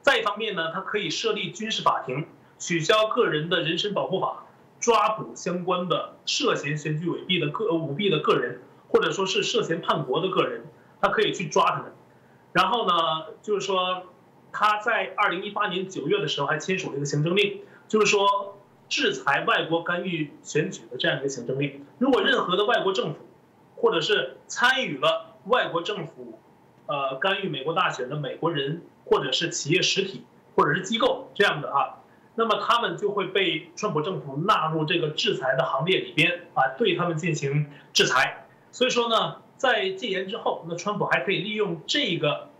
[0.02, 2.26] 再一方面呢，他可以设立军事法庭，
[2.58, 4.46] 取消个人的人身保护法，
[4.78, 8.60] 抓捕相关的涉嫌选举舞弊的个舞弊的个人。
[8.90, 10.64] 或者说是涉嫌叛国的个人，
[10.98, 11.92] 他可以去抓他们。
[12.54, 12.94] 然后呢，
[13.42, 14.04] 就是说
[14.50, 18.58] 他在二零一八年九月的时候还签署了一个行政令，就是说
[18.88, 21.84] 制裁外国干预选举的这样一个行政令。
[21.98, 23.20] 如果任何的外国政府，
[23.74, 26.38] 或者是参与了外国政府，
[26.86, 30.24] 呃，干预美国大选的美国人，或者是企业实体，
[30.54, 32.02] 或者是机构这样的啊，
[32.34, 38.46] 那么他们就会被川普政府纳入这个制裁的行列里边啊，对他们进行制裁。
[38.72, 42.50] 所以说呢，在戒严之后，那川普还可以利用这个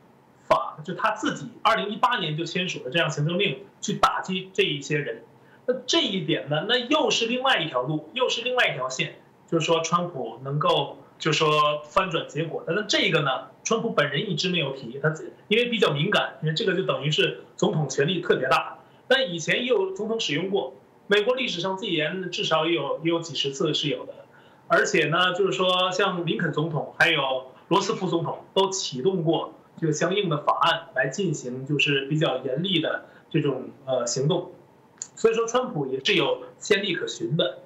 [0.49, 5.23] 法，就他自己二零一八年就签署的这样行政令，去打击这一些人。
[5.67, 12.65] 那这一点呢，那又是另外一条路，又是另外一条线，就是说川普能够，就说翻转结果。
[12.67, 15.13] 但是这个呢，川普本人一直没有提，他
[15.49, 18.79] 因为比较敏感，因为这个就等于是总统权力特别大。
[19.07, 20.75] 但以前也有总统使用过，
[21.07, 24.15] 美国历史上最严至少也有也有几十次是有的。
[24.69, 34.53] 而且呢，就是说，像林肯总统还有罗斯福总统都启动过就相应的法案来进行，就是比较严厉的这种呃行动，
[35.15, 37.61] 所以说川普也是有先例可循的。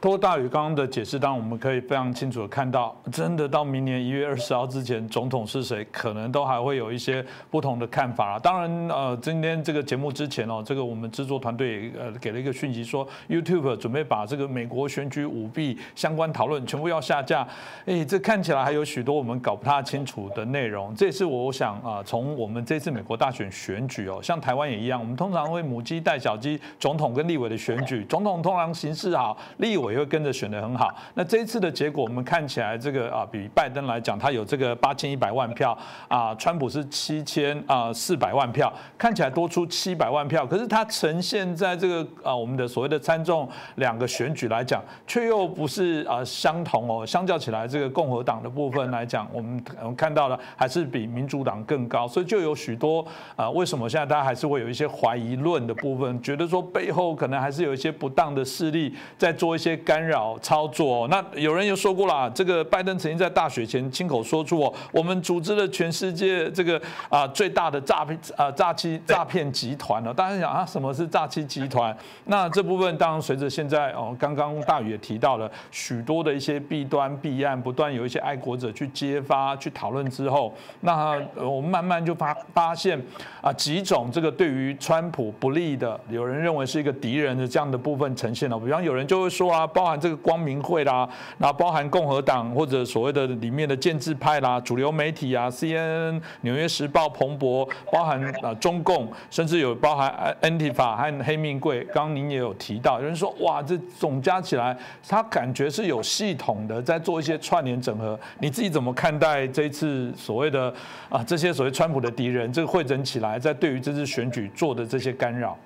[0.00, 8.38] 多大宇刚刚的解释，当然我们可以非常清楚的看到，真的到明年一月二十号之前，总统是谁，可能都还会有一些不同的看法啊。
[8.38, 17.46] 当然，呃，今天这个节目之前哦，这个我们制作团队呃给了一个讯息，说 YouTube 准备把这个美国选举舞弊相关讨论全部要下架。
[17.84, 20.94] 哎，这看起来还有许多我们搞不太清楚的内容。
[20.94, 29.89] 这次我想啊，从我们这次美国大选选举哦，像台湾也一样，我们通常会母鸡带小鸡，总统跟立委的选举，总统通常形势好，立委。
[29.90, 30.94] 也会跟着选得很好。
[31.14, 35.76] 那这一次的结果，我们看起来这个啊，比拜登来讲，他有这个八千一百万票
[36.08, 40.46] 啊，川普是七千啊四百万票，看起来多出七百万票。
[40.46, 47.06] 可是它呈现在这个啊我们的所谓的参众两个选举来讲，却又不是啊相同哦。
[47.06, 53.04] 相较起来，这个共和党的部分来讲，我们我们看到了还是比民主党更高，所以就有许多
[53.36, 61.06] 啊，为什么现在大家还是会有一些怀疑论的部分，觉得说背后可能还是有一些不当的势力在做一些干扰操作。
[61.08, 70.12] 那有人又说过了，这个拜登曾经在大选前亲口说出哦，我们组织了全世界这个啊最大的诈骗啊诈欺诈骗集团了。
[70.12, 71.96] 大家想啊，什么是诈欺集团？
[72.26, 83.00] 那这部分当然随着现在哦，刚刚大宇也提到了许多的一些弊端弊案，不断有一些爱国者去揭发、去讨论之后，那我们慢慢就发发现
[83.40, 88.58] 啊几种这个对于川普不利的，有人认为是一个敌人的这样的部分呈现了。
[88.58, 91.08] 比方有人就会说啊，包含这个光明会啦，
[91.38, 101.82] 那包含共和党或者所谓的里面的建制派啦，主流媒体啊，CNN、纽约时报、彭博，包含啊中共，甚至有包含 Antifa 和黑命贵。
[101.92, 104.76] 刚刚您也有提到，有人说哇，这总加起来，
[105.08, 108.18] 他感觉是有系统的在做一些串联整合。
[108.38, 110.72] 你自己怎么看待这一次所谓的
[111.08, 115.56] 啊这些所谓川普的敌人，这个会整起来，在对于这次选举做的这些干扰？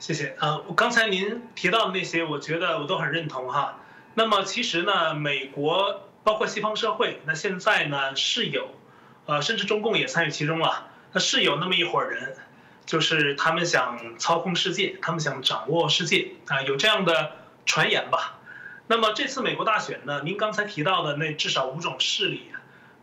[0.00, 3.80] 谢谢啊，刚才您提到的那些，我觉得我都很认同哈。
[4.14, 8.70] 那么其实呢，美国包括西方社会，那现在呢是有，
[9.26, 12.34] 呃，甚至中共也参与其中了，那是有那么一伙人，
[12.86, 17.32] 就是他们想操控世界，他们想掌握世界啊，有这样的
[17.66, 18.38] 传言吧。
[18.86, 22.46] 那么这次美国大选呢，您刚才提到的那至少五种势力，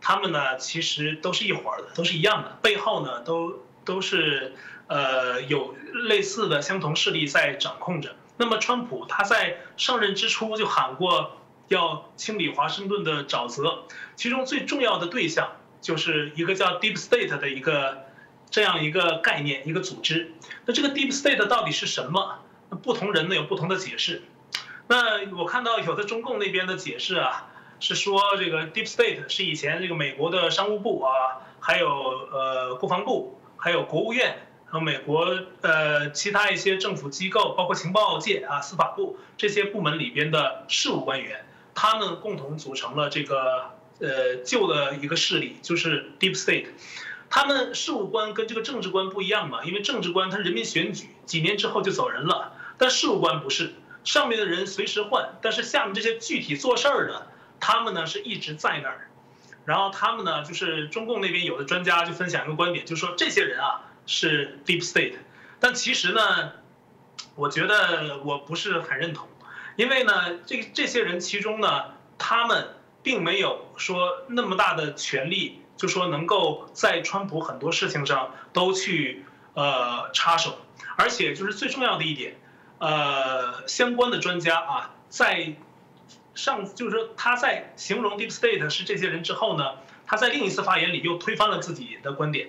[0.00, 4.56] 他们呢其实都是一伙的，都是一样的，背后呢都都是。
[4.88, 5.74] 呃，有
[6.08, 8.16] 类似的相同势力在掌控着。
[8.36, 13.84] 那么，川普他在上任之初就喊过要清理华盛顿的沼泽，
[14.16, 18.06] 其中最重要的对象就是一个叫 Deep State 的一个
[18.48, 20.32] 这样一个概念，一个组织。
[20.64, 22.38] 那这个 Deep State 到底是什么？
[22.82, 24.22] 不同人呢有不同的解释。
[24.86, 27.48] 那我看到有的中共那边的解释啊，
[27.80, 31.88] 是说这个 Deep State 是以前这个美国的商务部啊，还有
[32.32, 34.38] 呃国防部，还有国务院。
[34.70, 46.66] 和美国呃其他一些政府机构，包括情报界啊、司法部这些部门里边的事务官员，他们共同组成了这个呃旧的一个势力，就是 Deep State。
[47.30, 53.72] 他们事务官跟这个政治官不一样嘛，因为政治官他人民选举几年之后就走人了，但事务官不是，
[54.04, 57.26] 上面的人随时换，但是下面这些具体做事儿的，
[57.58, 59.08] 他们呢是一直在那儿。
[59.64, 63.84] 然后他们呢，就是中共那边有的专家就分享一个观点，就是说这些人啊。
[64.08, 65.16] 是 deep state，
[65.60, 66.52] 但其实呢，
[67.34, 69.28] 我觉得我不是很认同，
[69.76, 72.68] 因为呢，这这些人其中呢，他们
[73.02, 80.56] 并没有说那么大的权利，就说能够在川普很多事情上都去呃插手，
[80.96, 82.40] 而且就是最重要的一点，
[82.78, 85.54] 呃，相关的专家啊，在
[86.34, 89.74] 上就是说他在形容 deep state 是这些人之后呢，
[90.06, 92.48] 他在另一次发言里又推翻了自己的观点。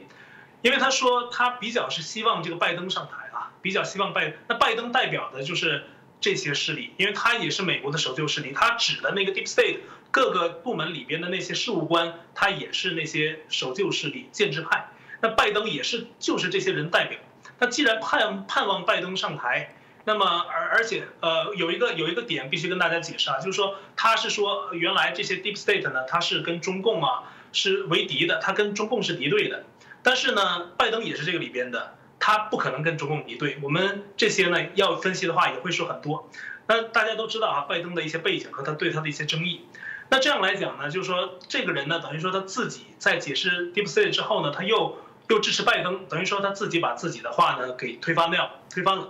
[0.62, 5.86] 因为他说他比较是希望这个拜登上台啊，比较希望拜那拜登代表的就是
[6.20, 9.80] 这些势力，因为他也是美国的守旧势力，他指的那个 deep state
[10.12, 14.90] 各个部门里边的那些事务官，他也是那些守旧势力建制派，
[15.22, 17.18] 那拜登也是就是这些人代表。
[17.60, 29.64] 那既然盼盼望拜登上台，那么而而且呃有一个有一个点必须跟大家解释啊，就是说他是说原来这些 deep state 呢，他是跟中共啊是为敌的，他跟中共是敌对的。
[30.10, 33.60] 但是呢，拜登也是这个里边的，他不可能跟中共敌对。
[33.62, 36.28] 我们这些呢要分析的话也会说很多。
[36.66, 39.68] 那大家都知道啊，拜登的一些背景和他对他的一些争议。
[40.10, 44.98] 那这样来讲呢，就是说这个人呢，等于说他自己在解释 Deep State 之后呢，他又
[45.28, 49.10] 又支持拜登，等于说他自己把自己的话呢给推翻掉，推翻了。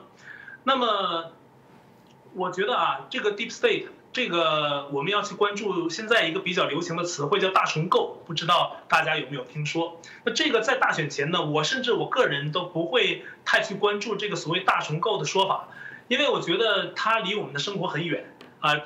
[0.66, 1.32] 那么
[2.34, 3.86] 我觉得啊，这个 Deep State。
[4.12, 10.02] 这个我们要去关注现在一个比较流行的词汇叫大重构，不知道大家有没有听说？
[10.24, 15.70] 那这个在大选前呢，我甚至我个人都不会太去关注这个所谓大重构的说法，
[16.08, 18.82] 因为我觉得它离我们的生活很远啊，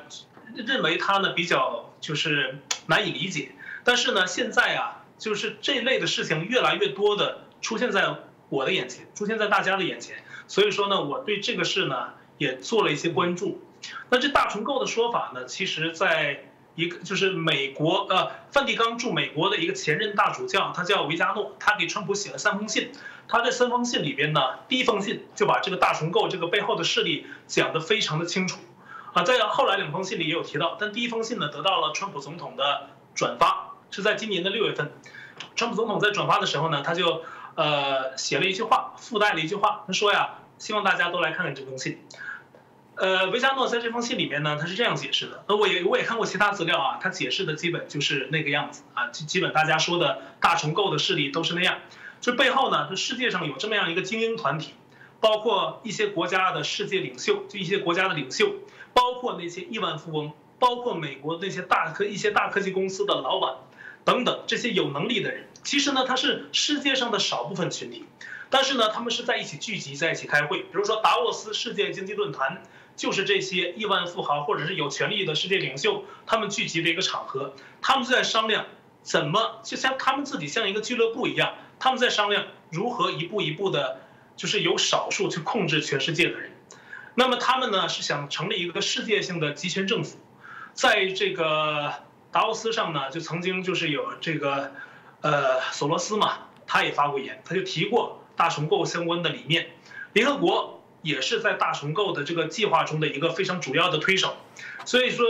[0.54, 3.54] 认为它呢比较就是难以理解。
[3.86, 8.14] 但是呢，现在啊，就是这类的事情越来越多的出现在
[8.50, 12.10] 我的眼前，出现在大家的眼前，所以说呢，我对这个事呢
[12.44, 13.62] 也做了一些关注。
[14.10, 15.46] 那这大重构的说法呢？
[15.46, 22.92] 其实，在一个就是美国呃，梵蒂冈驻美国的一个前任大主教，他叫维加诺，他给川普写了三封信。
[23.28, 28.60] 他这三封信里边呢，第一封信就把这个大重构这个背后的势力讲得非常的清楚。
[29.14, 34.92] 啊，在后来两封信里也有提到，但第一封信呢得到了川普总统的转发，是在今年的六月份。
[35.56, 37.22] 川普总统在转发的时候呢，他就
[37.56, 42.00] 呃写了一句话，附带了一句话，他说呀，希望大家都来看看这封信。
[42.96, 45.44] 呃，维加诺在这封信里面呢，他是这样解释的。
[45.48, 51.80] 那我也我也看过其他资料啊，他解释的基本就是那个样子啊，基基本大家说的大重构的势力都是那样。
[52.22, 54.76] 就背后呢，这世界上有这么样一个精英团体，
[55.20, 58.54] 包括一些国家的世界领袖，就一些国家的领袖，
[58.94, 63.56] 包括那些亿万富翁，包括美国那些大科一些大科技公司的老板，
[64.06, 65.48] 等等这些有能力的人。
[65.64, 68.06] 其实呢，他是世界上的少部分群体，
[68.52, 72.62] 但是呢，他们是在一起聚集在一起开会，比如说达沃斯世界经济论坛。
[72.96, 78.66] 就是这些亿万富豪或者是有权力的世界领袖，他们聚集的一个场合，他们在商量
[79.02, 84.02] 怎么就像他们自己像一个俱乐部一样，他们在商量如何一步一步的，
[84.36, 86.52] 就是由少数去控制全世界的人。
[87.16, 90.18] 那么他们呢是想成立一个世界性的集权政府，
[90.74, 91.94] 在这个
[92.32, 94.72] 达沃斯上呢，就曾经就是有这个，
[95.22, 99.72] 呃，索罗斯嘛，他也发过言，他就提过大重构相关的理念，
[100.14, 100.83] 联合国。
[101.04, 104.38] 也是在大重构的这个计划中的一个非常主要的推手，
[104.86, 105.28] 所以说，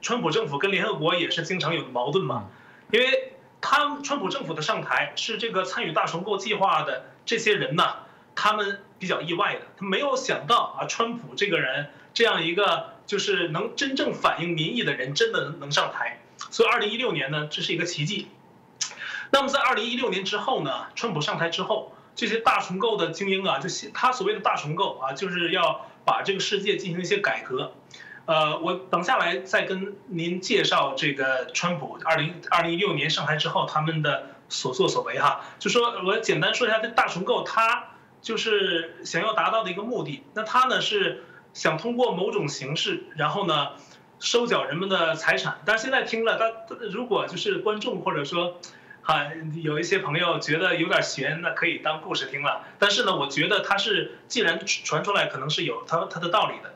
[0.00, 2.48] 川普政府跟联合国也是经常有矛盾嘛，
[2.92, 7.96] 因为他川普政府的上台是这个参与大重构计划的这些人呢，
[8.36, 18.28] 他们比较意外的，他没有想到啊，川普这个人这样一个就是能真正反映民意的人，真的能能上台，所以二零一六年呢，这是一个奇迹。
[19.30, 21.92] 那么在二零一六年之后呢，川普上台之后。
[22.18, 27.74] 这些大重构的精英啊，就他所谓的大重构啊，就是要把这个世界进行一些改革。
[28.26, 35.42] 呃，我等下来再跟您介绍这个川普二零二零一六年上台之后他们的所作所为哈。
[35.60, 37.90] 就说我简单说一下这大重构，他
[38.20, 40.24] 就是想要达到的一个目的。
[40.34, 41.22] 那他呢是
[41.54, 43.68] 想通过某种形式，然后呢
[44.18, 45.60] 收缴人们的财产。
[45.64, 48.58] 但是现在听了，他如果就是观众或者说。
[49.08, 49.32] 啊，
[49.62, 52.66] 有一些朋友觉得有点悬，那可以当故事听了。
[52.78, 56.74] 但是呢，我觉得他是既然传出来，可能是有他他的道理的。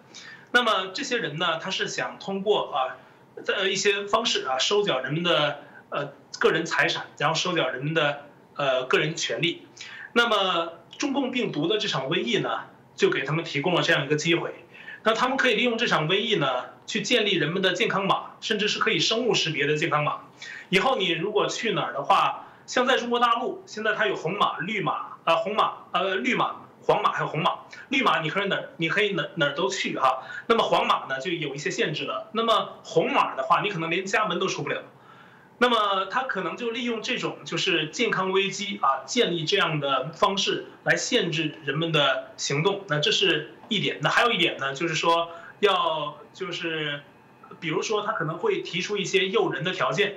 [0.51, 2.97] 那么这些人呢，他是想通过啊，
[3.45, 5.61] 的一些方式啊，收缴人们的
[5.91, 8.23] 呃个人财产，然后收缴人们的
[8.57, 9.67] 呃个人权利。
[10.15, 12.61] 那么中共病毒的这场瘟疫呢，
[12.97, 14.55] 就给他们提供了这样一个机会。
[15.03, 20.23] 那他们可以利用这场瘟疫呢，去建立人们的健康码，甚至是可以生物识别的健康码。
[20.73, 27.59] 以后你如果去哪儿的话，像在中国大陆，现在它有红码、绿码，呃，红码、呃，绿码、黄码还有红码。
[27.91, 30.23] 绿码你可以哪儿，你可以哪哪儿都去哈。
[30.47, 32.31] 那么黄码呢，就有一些限制了。
[32.33, 34.83] 那么红码的话，你可能连家门都出不了。
[35.59, 42.81] 那么他可能就利用这种就是健康危机啊，建立这样的方式来限制人们的行动。
[42.89, 43.99] 那这是一点。
[44.01, 45.29] 那还有一点呢，就是说
[45.61, 47.03] 要就是，
[47.61, 50.15] 比如说他可能会提出一些诱人的条件。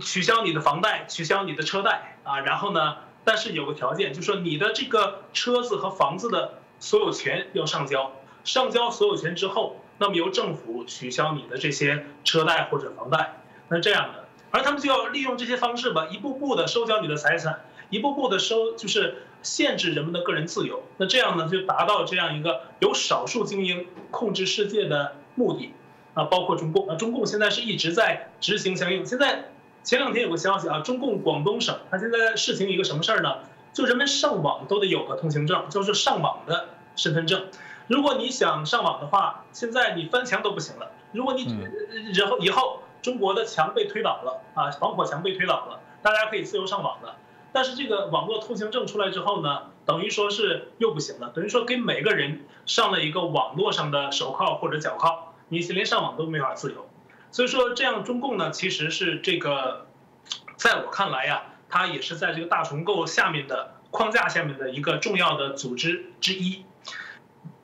[0.00, 2.96] 取消你的房贷，取消你的车贷啊，然后呢？
[3.24, 8.10] 但是有个条件，就是说你的这个车子和房子的所有权要上交，
[8.42, 17.60] 上交所有权之后，那么由政府取消你的这些车贷或者房贷，那这样的，而他们就要利用这些方式吧，一步步的收缴你的财产，
[17.90, 20.82] 一步步的收，就是限制人们的个人自由。
[20.96, 25.72] 那这样呢，就达到这样一个由少数精英控制世界的目的
[26.14, 29.44] 啊，包括中共啊，中共现在是一直在执行相应，现在。
[29.84, 33.38] 前两天有个消息啊，中共广东省它现在试行一个什么事儿呢？
[33.72, 37.46] 就人们上网都得有个通行证，就是上网的身份证。
[37.88, 40.92] 如果你想上网的话，现在你翻墙都不行了。
[41.12, 41.46] 如果你
[42.14, 47.16] 然后以后中国的墙被推倒了啊，防火墙被推倒了，大家可以自由上网了。
[47.52, 56.86] 但是这个网络通行证出来之后呢，等于说是又不行了，等于说给每个人上了一个网络上的手铐或者脚铐，你连上网都没法自由。
[57.32, 59.86] 所以说，这样中共呢，其实是这个，
[60.56, 66.66] 在我看来呀，它也是在这个大重构下面的框架下面的一个重要的组织之一。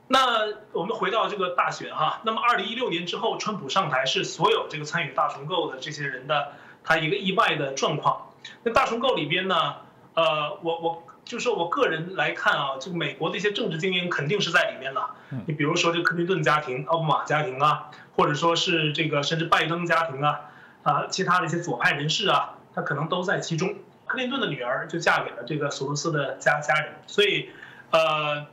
[0.07, 6.53] 那我们回到这个大选哈，那么二零一六年之后，川普上台是所有这个参与大重构的这些人的
[6.83, 8.31] 他一个意外的状况。
[8.63, 9.75] 那大重构里边呢，
[10.15, 15.01] 呃，我我就是说我个人来看啊，这个美国的一些政治精英肯定是在里面的。
[15.45, 17.91] 你比如说这克林顿家庭、奥巴马家庭啊。
[18.19, 20.41] 或者说是这个，甚至拜登家庭啊，
[20.83, 23.75] 啊，其他的一些左派人士啊，他可能都在其中。
[24.07, 27.49] 克林顿的女儿就嫁给了这个索罗斯的家家人，所以，
[27.91, 28.45] 呃，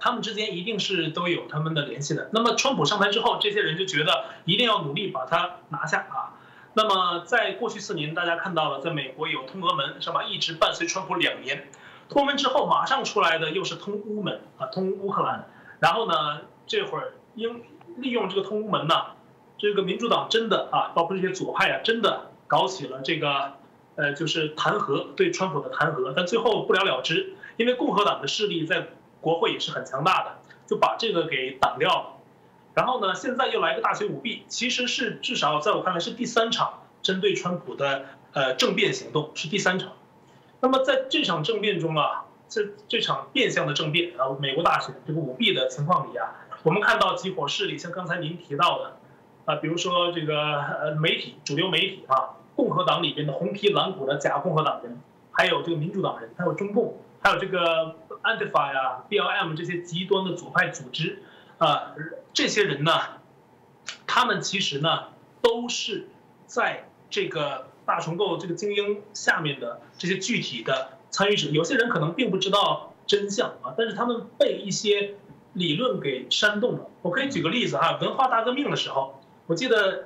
[0.00, 2.30] 他们之间一定是都有他们的联系的。
[2.32, 6.40] 那么，川普上台之后，这些人就觉得一定要努力把他拿下啊。
[6.72, 10.22] 那么，在过去四年，大家看到了，在美国有通俄门是吧？
[10.22, 11.68] 一直伴随川普两年。
[12.08, 15.46] 通俄门之后，马上出来的又是通乌门啊，通乌克兰。
[15.80, 17.62] 然后呢，这会儿英。
[17.96, 18.94] 利用这个通门呢，
[19.58, 23.52] 这个民主党真的啊，包括这些左派啊，真的搞起了这个
[23.96, 28.88] 呃，就是弹劾对川普的弹劾，但最后不了了之，因为共和党的势力在
[29.20, 32.06] 国会也是很强大的，就把这个给挡掉了。
[32.74, 39.92] 然后呢，现在又来个大学舞弊，其实是至少在我看来是第三场针对川普的呃政变行动，是第三场。
[40.60, 48.96] 那么在这场政变中啊，这这场变相的政变啊，美国大选这个舞弊的情况里啊，我们看到几伙势力，像刚才您提到的
[49.44, 54.98] 啊，比如说这个呃媒体主流媒体啊，共和党里边的红皮蓝骨的假共和党人，
[55.30, 61.22] 还有这个民主党人，还有中共，还有这个 Antifa 呀、BLM 这些极端的左派组织。
[61.58, 61.94] 啊，
[62.32, 62.92] 这些人呢，
[64.06, 65.08] 他们其实呢
[65.42, 66.08] 都是
[66.46, 71.50] 在这个大重构这个精英下面的这些具体的参与者。
[71.50, 75.14] 有些人可能并不知道真相啊，但是他们被一些
[75.54, 76.86] 理论给煽动了。
[77.02, 80.04] 我可以举个例子哈，文化大革命的时候，我记得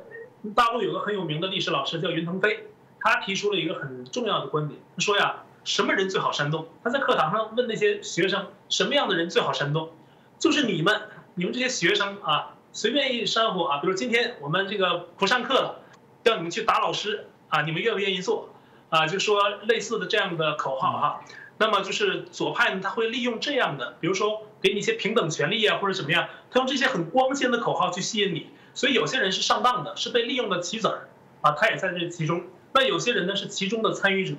[0.55, 2.69] 大陆有个很有名的历史老师叫云腾飞，
[3.01, 6.69] 他提出了一个很重要的观点，他说呀，什么人最好煽动？
[6.83, 9.91] 他在课堂上问那些学生，什么样的人最好煽动？
[10.39, 11.03] 就是你们。
[11.35, 15.83] 你们这些学生啊，随便一煽乎啊，比如今天我们这个不上课了，
[16.25, 18.49] 叫你们去打老师啊，你们愿不愿意做？
[18.89, 21.21] 啊，就说类似的这样的口号哈。
[21.59, 28.49] 那么就是左派呢，他会利用这样的，比如说给你一些平等权利啊，或者怎么样，他用这些很光鲜的口号去吸引你。
[28.75, 31.09] 所以有些人是上当的，是被利用的棋子儿
[31.41, 32.43] 啊，他也在这其中。
[32.75, 34.35] 那有些人呢是其中的参与者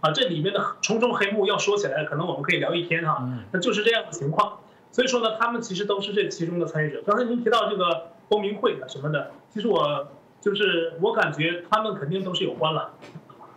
[0.00, 3.28] 啊，这里面的重重黑幕要说起来，可能我们可以聊一天哈。
[3.50, 4.60] 那就是这样的情况。
[4.92, 7.02] 所以说呢，他们其实都是这其中的参与者。
[7.06, 10.08] 刚才您提到这个光明会啊什么的，其实我
[10.40, 12.94] 就是我感觉他们肯定都是有关了。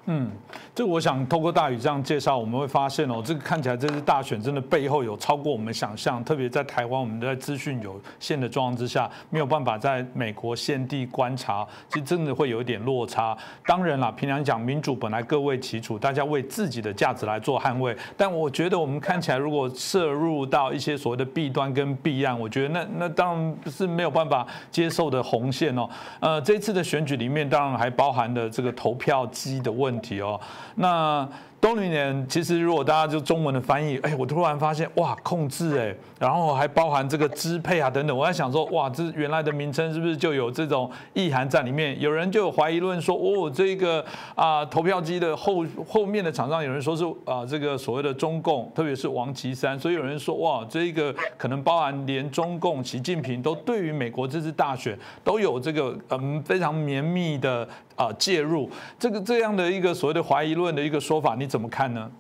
[0.08, 0.30] 嗯，
[0.76, 13.36] 这我想透过大宇这样介绍，我们会发现哦，这个看起来这次大选真的背后有超过我们想象，特别在台湾，我们在资讯有限的状况之下，没有办法在美国现地观察，其实真的会有一点落差。
[13.66, 25.90] 当然啦，平常讲民主本来各为其主，大家为自己的价值来做捍卫，但我觉得我们看起来如果涉入到一些所谓的弊端跟弊案，我觉得那那当然是没有办法接受的红线哦。
[26.20, 29.95] 呃，这次的选举里面，当然还包含了这个投票机的问。
[29.96, 30.40] 问题哦，
[30.76, 31.28] 那。
[31.66, 38.16] 东林年其实，如果大家就中文的翻译，哎，我突然发现哇，控制哎，然后还包含这个支配啊等等。
[38.16, 42.00] 我在想说，哇，这原来的名称是不是就有这种意涵在里面？
[42.00, 44.06] 有人就有怀疑论说，哦，这个
[44.36, 61.50] 啊投票机的后后面的厂商，有人说是啊这个所谓的中共，特别是王岐山，所以有人说，哇，这个可能包含连中共习近平都对于美国这次大选都有这个嗯非常绵密的啊介入，这个这样的一个所谓的怀疑论的一个说法，你。
[61.56, 62.12] 怎么看呢？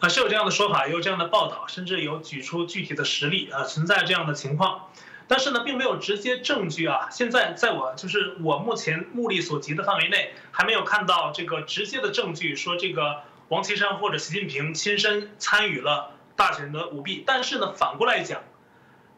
[0.00, 4.88] 啊，是有这样的说法，也有这样的报道，甚至有举出具体的实例啊，存在这样的情况，
[5.28, 7.08] 但是呢，并没有直接证据啊。
[7.10, 17.24] 现在在我就是我目前目力所及的范围内，还没有看到这个直接的证据说这个王岐山或者习近平亲身参与了大选的舞弊。
[17.26, 18.40] 但是呢，反过来讲，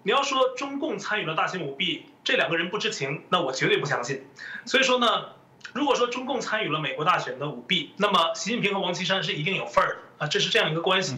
[0.02, 4.26] 你要说中共参与了大选舞弊，这两个人不知情，那我绝对不相信。
[4.64, 5.37] 所以说呢。
[5.74, 11.16] 如果说中共参与了美国大选的舞弊，那么习近平和王岐山是一定有份儿的啊，这是这样一个关系。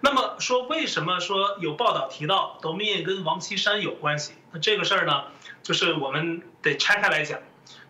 [0.00, 4.34] 那么说为什么说有报道提到 Dominion 跟王岐山有关系？
[4.52, 5.24] 那这个事儿呢，
[5.62, 7.40] 就是我们得拆开来讲。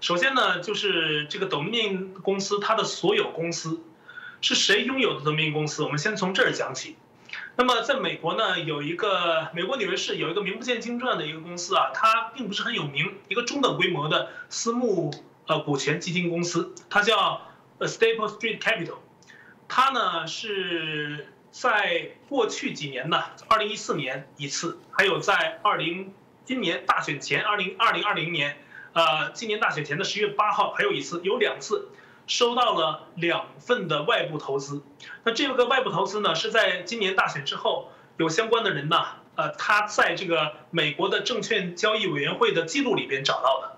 [0.00, 3.82] 首先呢，就是这个 Dominion 公司它的所有公司
[4.40, 5.82] 是谁拥有的 Dominion 公司？
[5.82, 6.96] 我们先从这儿讲起。
[7.57, 15.12] 那么在美国呢，有一个美国纽约市有一个名不见经传的一个公司啊，它并不是很有名，一个中等规模的私募。
[15.47, 17.41] 呃，股权基金公司，它叫
[17.79, 18.97] Staple Street Capital，
[19.68, 26.13] 它呢是在过去几年呢，二零一四年一次，还有在二零
[26.45, 28.57] 今年大选前，二零二零二零年，
[28.93, 31.91] 呃，今年大选前的十月八号还有一次，有两次
[32.27, 34.83] 收到了两份的外部投资。
[35.23, 38.99] 那这个外部投资呢，是在今年大选之后，有相关的人呢，
[39.37, 43.75] 呃，他在这个美国的证券交易委员会的记录里边找到的。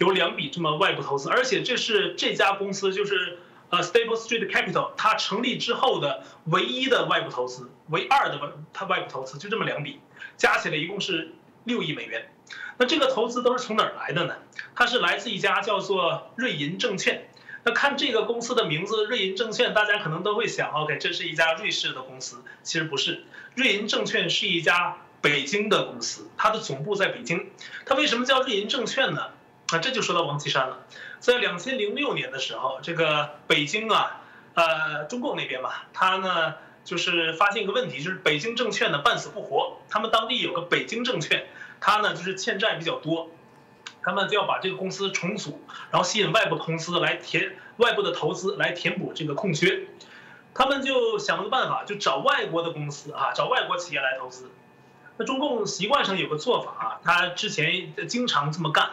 [0.00, 10.00] 有两笔这么外部投资，而且这是这家公司就是呃 Stable Street Capital 它成立之后的唯一的外部投资，唯二的外它外部投资就这么两笔，
[10.38, 11.32] 加起来一共是
[11.64, 12.32] 六亿美元。
[12.78, 14.36] 那这个投资都是从哪儿来的呢？
[14.74, 17.28] 它是来自一家叫做瑞银证券。
[17.62, 22.42] 那看这个公司的名字瑞银证券，大家可能都会想，OK，这是一家瑞士的公司。
[22.62, 23.24] 其实不是，
[23.54, 27.50] 瑞银证券是一家北京的公司，它的总部在北京。
[27.84, 29.26] 它为什么叫瑞银证券呢？
[29.72, 30.78] 那这就说到王岐山了，
[31.20, 34.20] 在两千零六年的时候，这个北京啊，
[34.54, 41.46] 呃，中共那边吧，他呢就是发现一个问题，就是北京证券呢半死不活，他们当地有个北京证券，
[41.80, 43.30] 他呢就是欠债比较多，
[44.02, 49.86] 他们就要把这个公司重组，然后吸引外部投资来填外部的投资来填补这个空缺，
[50.52, 54.50] 他们就想了个办法，就找外国的公司啊，找外国企业来投资。
[55.16, 58.90] 那中共习惯上有个做法啊，他之前经常这么干，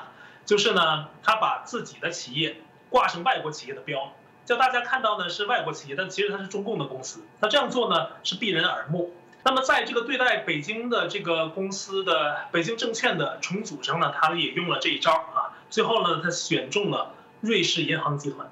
[0.47, 2.55] 就是呢，他把自己的企业
[2.89, 4.13] 挂上外国企业的标。
[4.45, 7.19] 叫大家看到呢是外国企业，但其实它是中共的公司。
[7.41, 9.13] 他这样做呢是避人耳目。
[9.43, 15.51] 那么在这个对待北京的这个公司的北京证券的重组上呢，他也用了这一招啊。
[15.69, 18.49] 最后呢，他选中了瑞士银行集团。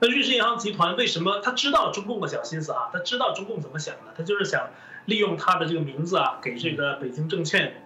[0.00, 2.90] 那瑞士银行集团为什么他知道中共的小心思啊？
[2.92, 4.12] 他知道中共怎么想的？
[4.14, 4.68] 他就是想
[5.06, 7.81] 利用他的这个名字啊，给这个北京证券，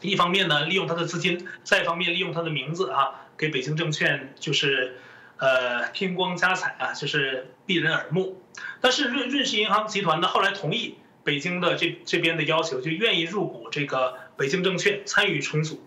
[0.00, 4.98] 一方面呢利用他的资金，再一方面利用他的名字啊，给北京证券就是。
[5.38, 8.40] 呃，添光加彩啊，就是避人耳目。
[8.80, 15.84] 但是瑞瑞士银行集团呢，后来同意北京的这这边的要求，就愿意入股这个北京证券，参与重组。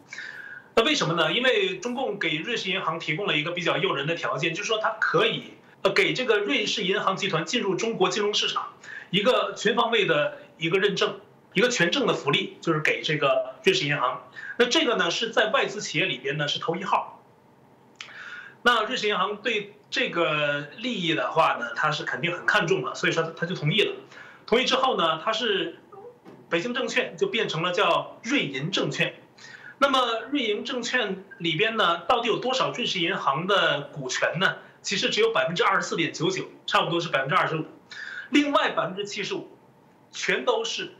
[0.75, 1.31] 那为什么呢？
[1.31, 5.53] 因为中共给瑞士银行提供了一个比较诱人的条件，就是说它可以
[5.83, 8.73] 呃给这个瑞士银行集团进入中国金融市场
[9.09, 11.21] 一个全方位的一个认证，
[11.55, 14.27] 一个全证的福利，就是给这个瑞士银行。
[14.57, 17.23] 那这个呢是在外资企业里边呢是头一号。
[18.61, 23.95] 那瑞士银行对这个利益的话呢，他是肯定很看重的，所以说他就同意了。
[24.45, 25.79] 同意之后呢，他是
[26.49, 29.15] 北京证券就变成了叫瑞银证券。
[29.77, 34.57] 那么瑞银证券里边呢，到底有多少瑞士银行的股权呢？
[34.81, 37.65] 其实只有百分之二十四点九九，差不多是百分之二十五。
[38.29, 39.57] 另外百分之七十五，
[40.11, 40.91] 全都是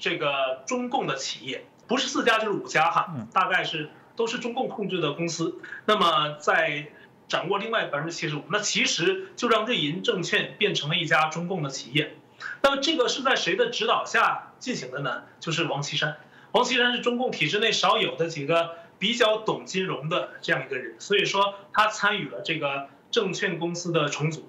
[0.00, 5.60] 这个中共的企业，不是四家就是五家哈，大概是都是中共控制的公司。
[5.84, 6.88] 那么在
[7.28, 12.16] 掌握另外百分之七十五，那其实就让瑞银证券变成了一家中共的企业。
[12.62, 15.22] 那么这个是在谁的指导下进行的呢？
[15.38, 16.16] 就是王岐山。
[16.52, 24.48] 王岐山是中共体制内少有的几个比较懂金融的这样一个人，所以说他参与了这个证券公司的重组。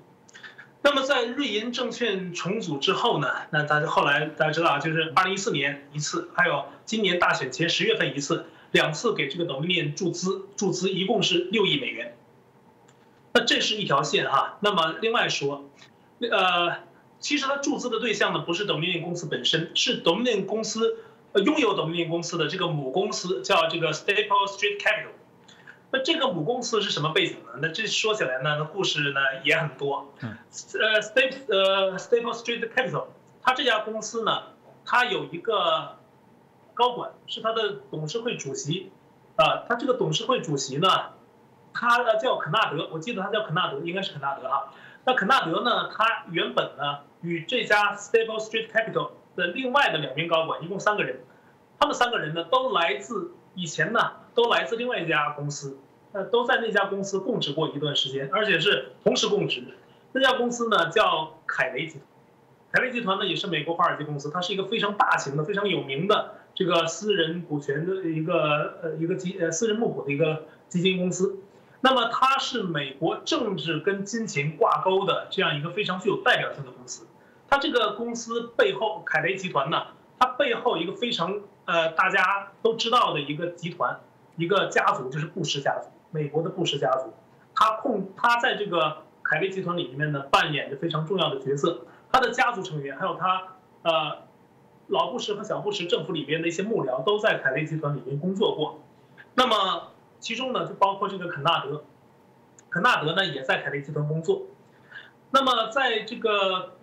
[0.84, 12.18] 那么在瑞银证券重组之后呢，那大家后来大家知道啊，就是二零一四年一次，还有今年大选前十月份一次，两次给这个 Dominion 注资，注资一共是六亿美元。
[13.34, 14.58] 那这是一条线哈。
[14.62, 15.70] 那么另外说，
[16.20, 16.78] 呃，
[17.20, 20.98] 其实它注资的对象呢不是 Dominion 公司本身，是 Dominion 公司
[21.36, 25.12] 拥有 Dominion 公司的这个母公司叫这个 Staple Street Capital。
[25.91, 27.59] 那这个母公司是什么背景呢？
[27.61, 30.13] 那这说起来呢，那故事呢也很多。
[30.22, 30.38] 嗯
[30.80, 33.05] 呃，Staple 呃 Staple Street Capital，
[33.41, 34.43] 它这家公司呢，
[34.85, 35.97] 它有一个
[36.73, 38.91] 高管是它的董事会主席，
[39.35, 40.88] 啊，它这个董事会主席呢。
[41.73, 44.73] 他呢叫肯纳德，我记得他叫肯纳德，应该是肯纳德哈。
[45.05, 51.22] 那肯纳德呢，他原本呢与这家 Stable Street Capital 的另外的两名高管，一共三个人，
[51.80, 55.78] 他们三个人呢都来自以前呢都来自另外一家公司，
[56.12, 59.64] 呃都在那家公司供职过一段时间，而且是同时供职。
[60.14, 62.02] 那家公司呢叫凯雷集团，
[62.72, 71.38] 凯雷集团呢也是美国华尔街公司，它是一个非常大型的、非常有名的这个私人股权的一个呃一个基呃私人募股的一个基金公司。
[71.84, 77.08] 那么它是美国政治跟金钱挂钩的这样一个非常具有代表性的公司，
[77.49, 79.88] 它这个公司背后凯雷集团呢，
[80.20, 83.99] 它背后一个非常呃大家都知道的一个集团，
[84.41, 87.13] 一个家族就是布什家族，美国的布什家族，
[87.53, 94.23] 他控他在这个凯雷集团里面呢扮演着非常重要的角色，他的家族成员还有他呃
[94.88, 98.80] 老布什和小布什政府里边的一些幕僚都在凯雷集团里面工作过，
[99.35, 99.88] 那么。
[100.22, 101.84] 其中呢，就包括这个肯纳德，
[102.69, 104.43] 肯纳德呢也在凯雷集团工作。
[105.31, 106.73] 那么在这个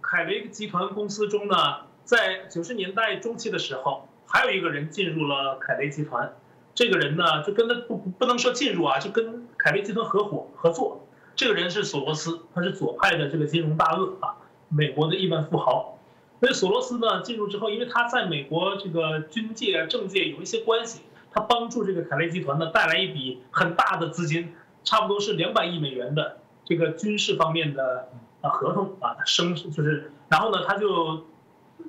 [0.00, 6.32] 凯雷集团公司中呢，在九十年代中期的时候，还有一个人进入了凯雷集团。
[6.76, 11.08] 这个人呢，就跟他不不能说进入啊，就跟凯雷集团合伙合作。
[11.34, 14.36] 这个人是索罗斯，他是左派的这个金融大鳄啊，
[14.68, 15.98] 美国的亿万富豪。
[16.38, 21.00] 所以索罗斯呢进入之后，因为他在美国这个军界、政界有一些关系。
[21.32, 24.54] 他帮助这个凯雷集团呢带来一笔很大的资金，
[24.84, 28.08] 差不多是两百亿美元的这个军事方面的
[28.40, 31.26] 啊合同啊，升就是，然后呢他就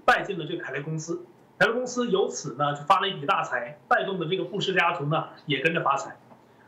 [0.03, 1.25] 拜进了这个凯雷公司，
[1.59, 6.15] 凯利公司由此呢就发了一笔大财，带动的这个布什家族呢也跟着发财，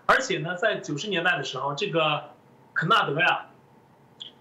[0.08, 2.32] 而且呢在九十年代的时候，这个
[2.74, 3.48] 肯纳德呀，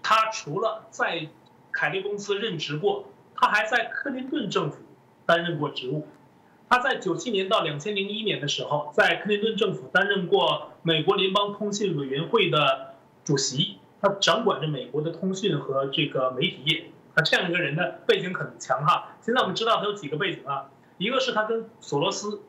[0.01, 1.27] 他除了在
[1.71, 3.05] 凯利公司任职过，
[3.35, 4.77] 他还在克林顿政府
[5.25, 6.07] 担任过职务。
[6.67, 16.85] 他在九七年到两千零一年的时候，在克林顿政府担任过美国联邦通信委员会的主席，他掌管着美国的通讯和这个媒体业。
[17.21, 19.15] 这样一个人的背景很强哈。
[19.21, 22.41] 现在我们知道他有几个背景啊，一个是他跟索罗斯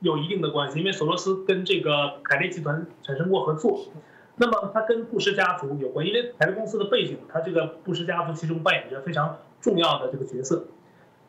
[0.00, 3.86] 有一定的关系，因为索罗斯跟这个凯利集团产生过合作。
[4.36, 10.68] 那么他跟布什家族有关，因为凯利公司的背景，他这个布什家族其中扮演着非常重要的这个角色。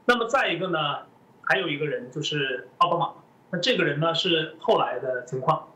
[0.06, 1.08] 那么再一个呢，
[1.42, 3.14] 还有一个人就是奥巴马。
[3.50, 5.70] 那这个人呢是后来的情况。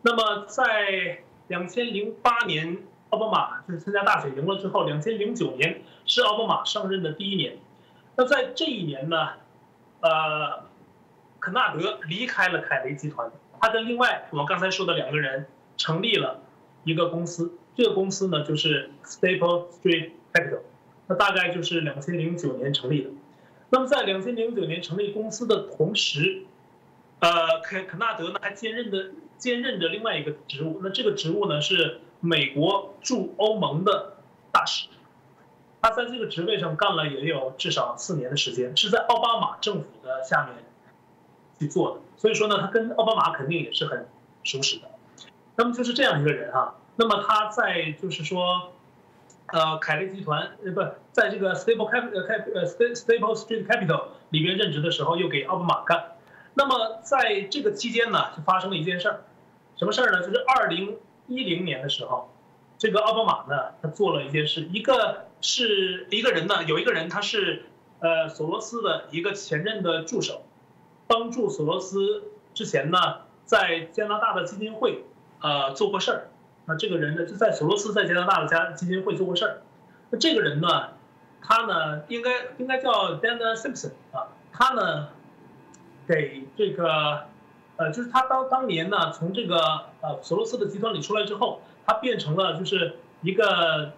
[0.00, 1.18] 那么在
[1.48, 2.78] 两千零八年，
[3.12, 7.58] 奥巴马就是参加大选赢了之后，两千零九年是奥巴马上任的第一年。
[8.16, 9.28] 那在这一年呢，
[10.00, 10.64] 呃，
[11.38, 13.30] 肯纳德离开了凯雷集团，
[13.60, 16.40] 他跟另外我们刚才说的两个人成立了。
[16.84, 20.62] 一个公司，这个公司呢就是 Staple Street Capital，
[21.06, 23.10] 那大概就是两千零九年成立的。
[23.70, 26.42] 那么在两千零九年成立公司的同时，
[27.20, 34.14] 呃，肯肯纳德呢还兼任的兼任着另外一个职务，那这个职务呢是美国驻欧盟的
[34.50, 34.88] 大使。
[35.82, 40.54] 他在这个职位上干了也有至少四年的时间，是在奥巴马政府的下面
[41.58, 44.06] 去做的，所以说呢，他跟奥巴马肯定也是很
[44.44, 44.88] 熟识的。
[45.56, 48.72] 那么就是这样一个人哈，那么他在就是说，
[49.48, 50.80] 呃，凯雷集团呃不
[51.10, 56.12] 在这个 Stable Cap 呃 Cap 呃 Stable Street Capital 里边任职的时候，又给奥巴马干。
[56.54, 59.24] 那么在这个期间呢，就发生了一件事儿，
[59.76, 60.20] 什么事儿呢？
[60.20, 60.96] 就是二零
[61.26, 62.30] 一零年的时候，
[62.78, 67.64] 这个奥巴马呢，他做了一件事，一个是一个人呢，有一个人他是
[68.00, 70.42] 呃索罗斯的一个前任的助手，
[71.06, 72.24] 帮助索罗斯
[72.54, 75.04] 之前呢，在加拿大的基金会。
[75.44, 76.28] 呃，做过事儿，
[76.66, 79.62] 那这个人呢，就在索罗斯在加拿大的家基金会做过事儿。
[80.10, 80.90] 那这个人呢，
[81.40, 85.08] 他呢，应该应该叫 Dana Simpson 啊，他呢，
[86.06, 87.24] 给这个，
[87.76, 89.56] 呃，就是他当当年呢，从这个
[90.00, 93.92] 呃索罗斯的集团里出来之后，他变成了就是一个，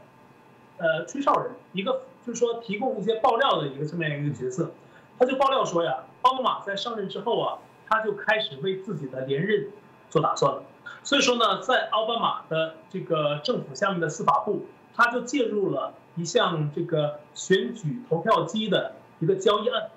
[0.79, 4.71] 呃，吹哨人，一个就是说提供一些爆料的一个这么样一个角色。
[5.19, 9.69] 他就爆料说呀，奥巴马在上任之后啊，他就开始为自己的连任
[10.09, 10.63] 做打算了。
[11.03, 19.91] 所以说呢，在奥巴马的这个政府下面的司法部，他就介入了一项这个选举投票机的一个交易案。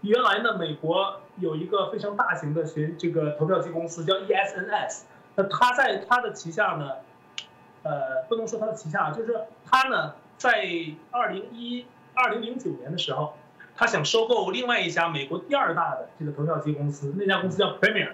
[0.00, 5.02] 原来呢，美国有一个非常大型的选这个投票机公司叫 ESNS，
[5.36, 6.92] 那他在他的旗下呢，
[7.82, 10.64] 呃，不能说他的旗下，就是他呢，在
[11.10, 13.34] 二零一二零零九年的时候，
[13.74, 18.12] 他想收购另外一家美国第二大的这个投票机公司，那家公司叫 Premier。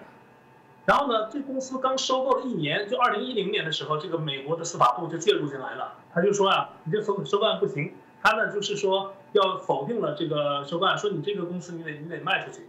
[0.85, 5.95] 然后呢，这公司刚收购了一年，就二零一零年的时候，这个美国的司法部就介入进来了。
[6.15, 7.93] 他就说啊，你这收收购案不行，
[8.23, 12.69] 他呢就是说要否定了这个收购案，说你这个公司你得你得卖出去。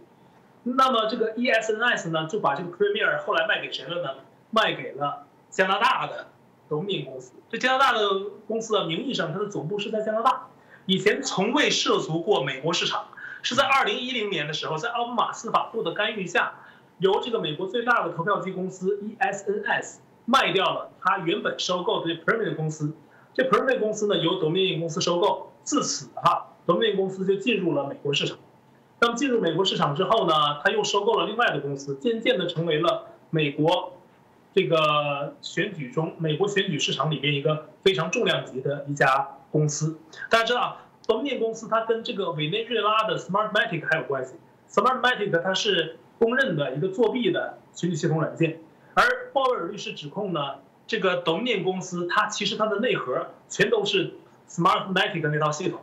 [0.62, 4.10] 那么这个 ESNS 呢就把这个 Premier 后来卖给谁了呢？
[4.50, 6.28] 卖给了加拿大的
[6.68, 7.32] Dominion 公司。
[7.50, 8.00] 这加拿大的
[8.46, 10.48] 公司啊，名义上它的总部是在加拿大，
[10.86, 13.08] 以前从未涉足过美国市场，
[13.42, 16.54] 是在二零一零年的时候，在奥巴马司法部的干预下。
[17.00, 22.92] 由这个美国最大的投票机公司 ESNS 卖掉了他原本收购的 Premier 公司，
[23.32, 28.36] 这 Premier 公司呢由 Dominion 公司收购，自此哈 Dominion 公司就进入了美国市场。
[29.00, 33.92] 那么进入美国市场之后呢，他又收购了另外的公司，渐渐的成为了美国
[34.54, 39.98] 这个选举中美国选举市场里边一个非常重量级的一家公司。
[40.30, 44.34] 大家知道东电公司它跟这个委内瑞拉的 Smartmatic 还有关系
[44.68, 45.98] ，Smartmatic 它是。
[46.20, 48.58] 公认的一个作弊的选举系统软件，
[48.94, 54.14] 而鲍威尔律师指控呢，这个 Dominion 公司它其实它的内核全都是
[54.48, 55.82] Smartmatic 那套系统，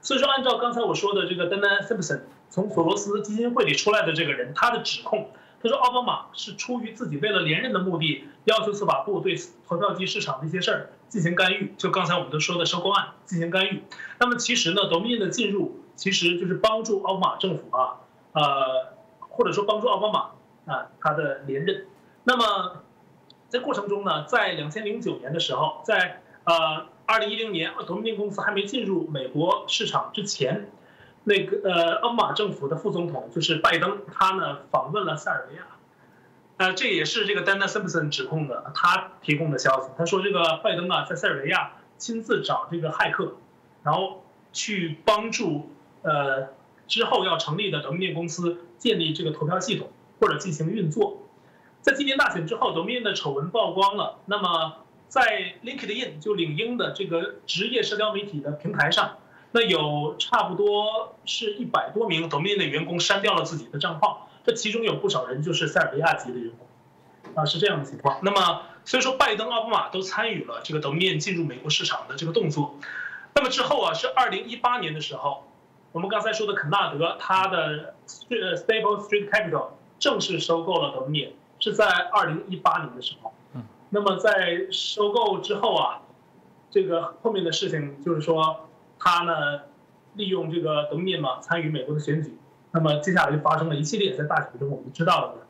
[0.00, 2.20] 所以说按照刚才我说的这个 Dana Simpson
[2.54, 5.28] 从索罗斯基金会里出来的这个人，他的指控，
[5.60, 9.34] 他说奥巴马是出于自己为了连任的目的，要求司法部对
[9.66, 13.82] 投票机市场的一些事儿进行干预，就刚才我们都说的收购案进行干预。
[14.20, 18.00] 那么其实呢，Dominion 的进入其实就是帮助奥巴马政府啊，
[18.34, 18.94] 呃。
[19.36, 21.86] 或者说帮助奥巴马啊，他的连任。
[22.22, 22.84] 那么
[23.48, 30.70] 在过程中呢，在两千零九年的时候，在呃二零一零年，同命公司还没进入美国市场之前，
[31.24, 35.62] 那个呃奥巴马政府的副总统就是拜登，他呢访问了塞尔维亚。
[36.56, 39.90] 呃，这也是这个 Dana Simpson 指控的，他提供的消息。
[39.98, 43.36] 他说这个拜登啊，在塞尔维亚亲自找这个骇客，
[43.82, 45.70] 然后去帮助
[46.02, 46.48] 呃
[46.86, 48.58] 之后要成立的德明念公司。
[48.76, 49.88] 建立这个投票系统
[50.20, 51.22] 或者进行运作，
[51.80, 54.18] 在今年大选之后，Dominion 的丑闻曝光了。
[54.26, 59.16] 那么，在 LinkedIn 就领英的这个职业社交媒体的平台上，
[59.54, 66.66] 那有差不多是一百多名 Dominion 的员工删掉了自己的账号，这其中有不少人就是塞尔维亚籍的员工，
[67.36, 68.18] 啊，是这样的情况。
[68.22, 72.74] 那么，所以说拜登、奥巴马都参与了这个 Dominion 进入美国市场的这个动作。
[73.32, 75.44] 那么之后啊，是二零一八年的时候，
[75.92, 77.94] 我们刚才说的肯纳德，他的
[78.30, 79.68] 呃 Stable Street Capital
[80.00, 83.32] 正式收购了德米，是在二零一八年的时候。
[83.54, 83.62] 嗯。
[83.90, 86.00] 那么在收购之后啊，
[86.72, 88.68] 这个后面的事情就是说，
[88.98, 89.60] 他呢
[90.14, 92.36] 利用这个德米嘛参与美国的选举，
[92.72, 95.46] 那么接下来就发生了一系列在大选中我们知道的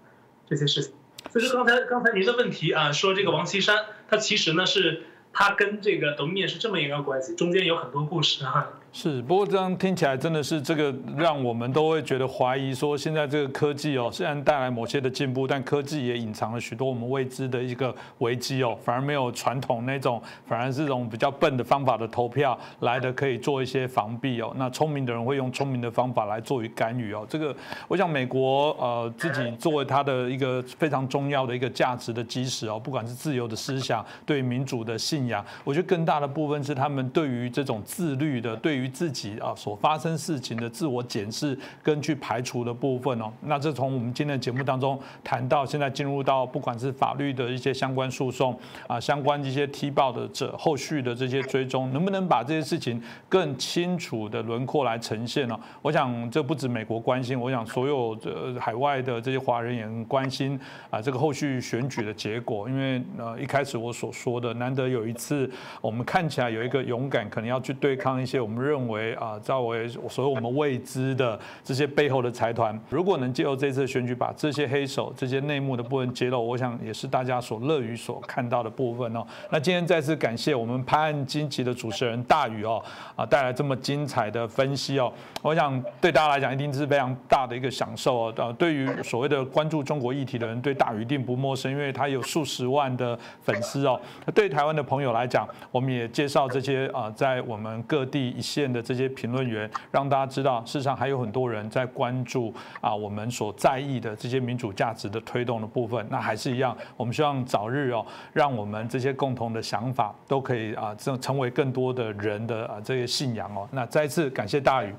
[0.46, 0.92] 这些事情。
[1.30, 8.70] 所以说刚才刚才您的问题啊，说这个王岐山，他其实呢是他跟这个德面是这么一个关系，中间有很多故事啊。
[8.96, 24.54] 是，不过这样听起来真的是这个让我们都会觉得怀疑，说现在这个科技哦，虽然带来某些的进步，但科技也隐藏了许多我们未知的一个危机哦，反而没有传统那种，反而是这种比较笨的方法的投票来的可以做一些防弊哦。
[24.56, 27.26] 那聪明的人会用聪明的方法来做于干预哦。
[27.28, 27.52] 这个
[27.88, 55.58] 我想美国呃自己作为它的一个非常重要的一个价值的基石哦，不管是自由的思想，对民主的信仰，我觉得更大的部分是他们对于这种自律的，对于于自己啊所发生事情的自我检视跟去排除的部分哦，那这从我们今天的节目当中谈到，现在进入到不管是法律的一些相关诉讼啊，相关一些踢爆的者后续的这些追踪，能不能把这些事情更清楚的轮廓来呈现呢？
[55.80, 60.58] 我想这不止美国关心，我想所有的海外的这些华人也很关心
[60.90, 65.50] 啊，这个后续选举的结果，因为呃一开始我所说的，难得有一次
[65.80, 79.24] 我们看起来有一个勇敢，可能要去对抗一些我们认认为啊，在为所谓我们未知的这些背后的财团，如果能借由这次选举把这些黑手、这些内幕的部分揭露，我想也是大家所乐于所看到的部分哦。
[79.50, 82.82] 那今天再次感谢我们拍案惊奇的主持人大宇哦，
[83.14, 85.12] 啊带来这么精彩的分析哦。
[85.40, 88.34] 我想对大家来讲一定是非常大的一个享受哦。
[88.36, 94.00] 呃，对于所谓的关注中国议题的人，对大宇一定不陌生，因为他有数十万的粉丝哦。
[94.34, 98.74] 对台湾的朋友来讲，我们也介绍这些啊，在我们各地一线。
[98.74, 106.04] 的这些评论员，让大家知道，事实上还有很多人在关注啊，我们所在意的这些民主价值的推动的部分。
[106.10, 113.68] 那还是一样，我们希望早日哦，让我们这些共同的想法都可以啊，成成为更多的人的啊这些信仰哦。
[113.70, 114.92] 那再次感谢大宇。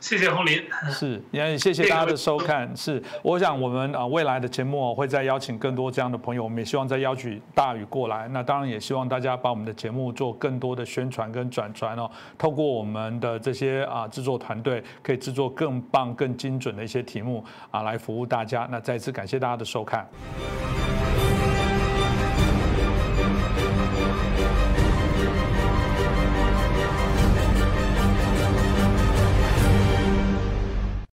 [0.00, 2.74] 谢谢洪林，是也谢谢大家的收看。
[2.76, 8.28] 是，我想我们啊未来的节目会再邀请更多这样的朋友，我们也希望再邀请大宇过来。
[8.28, 12.10] 那当然也希望大家把我们的节目做更多的宣传跟转传哦。
[12.36, 18.68] 透过我们的这些啊制作团队，可以制作更棒、更精准的一些题目啊，来服务大家。
[18.70, 20.06] 那再次感谢大家的收看。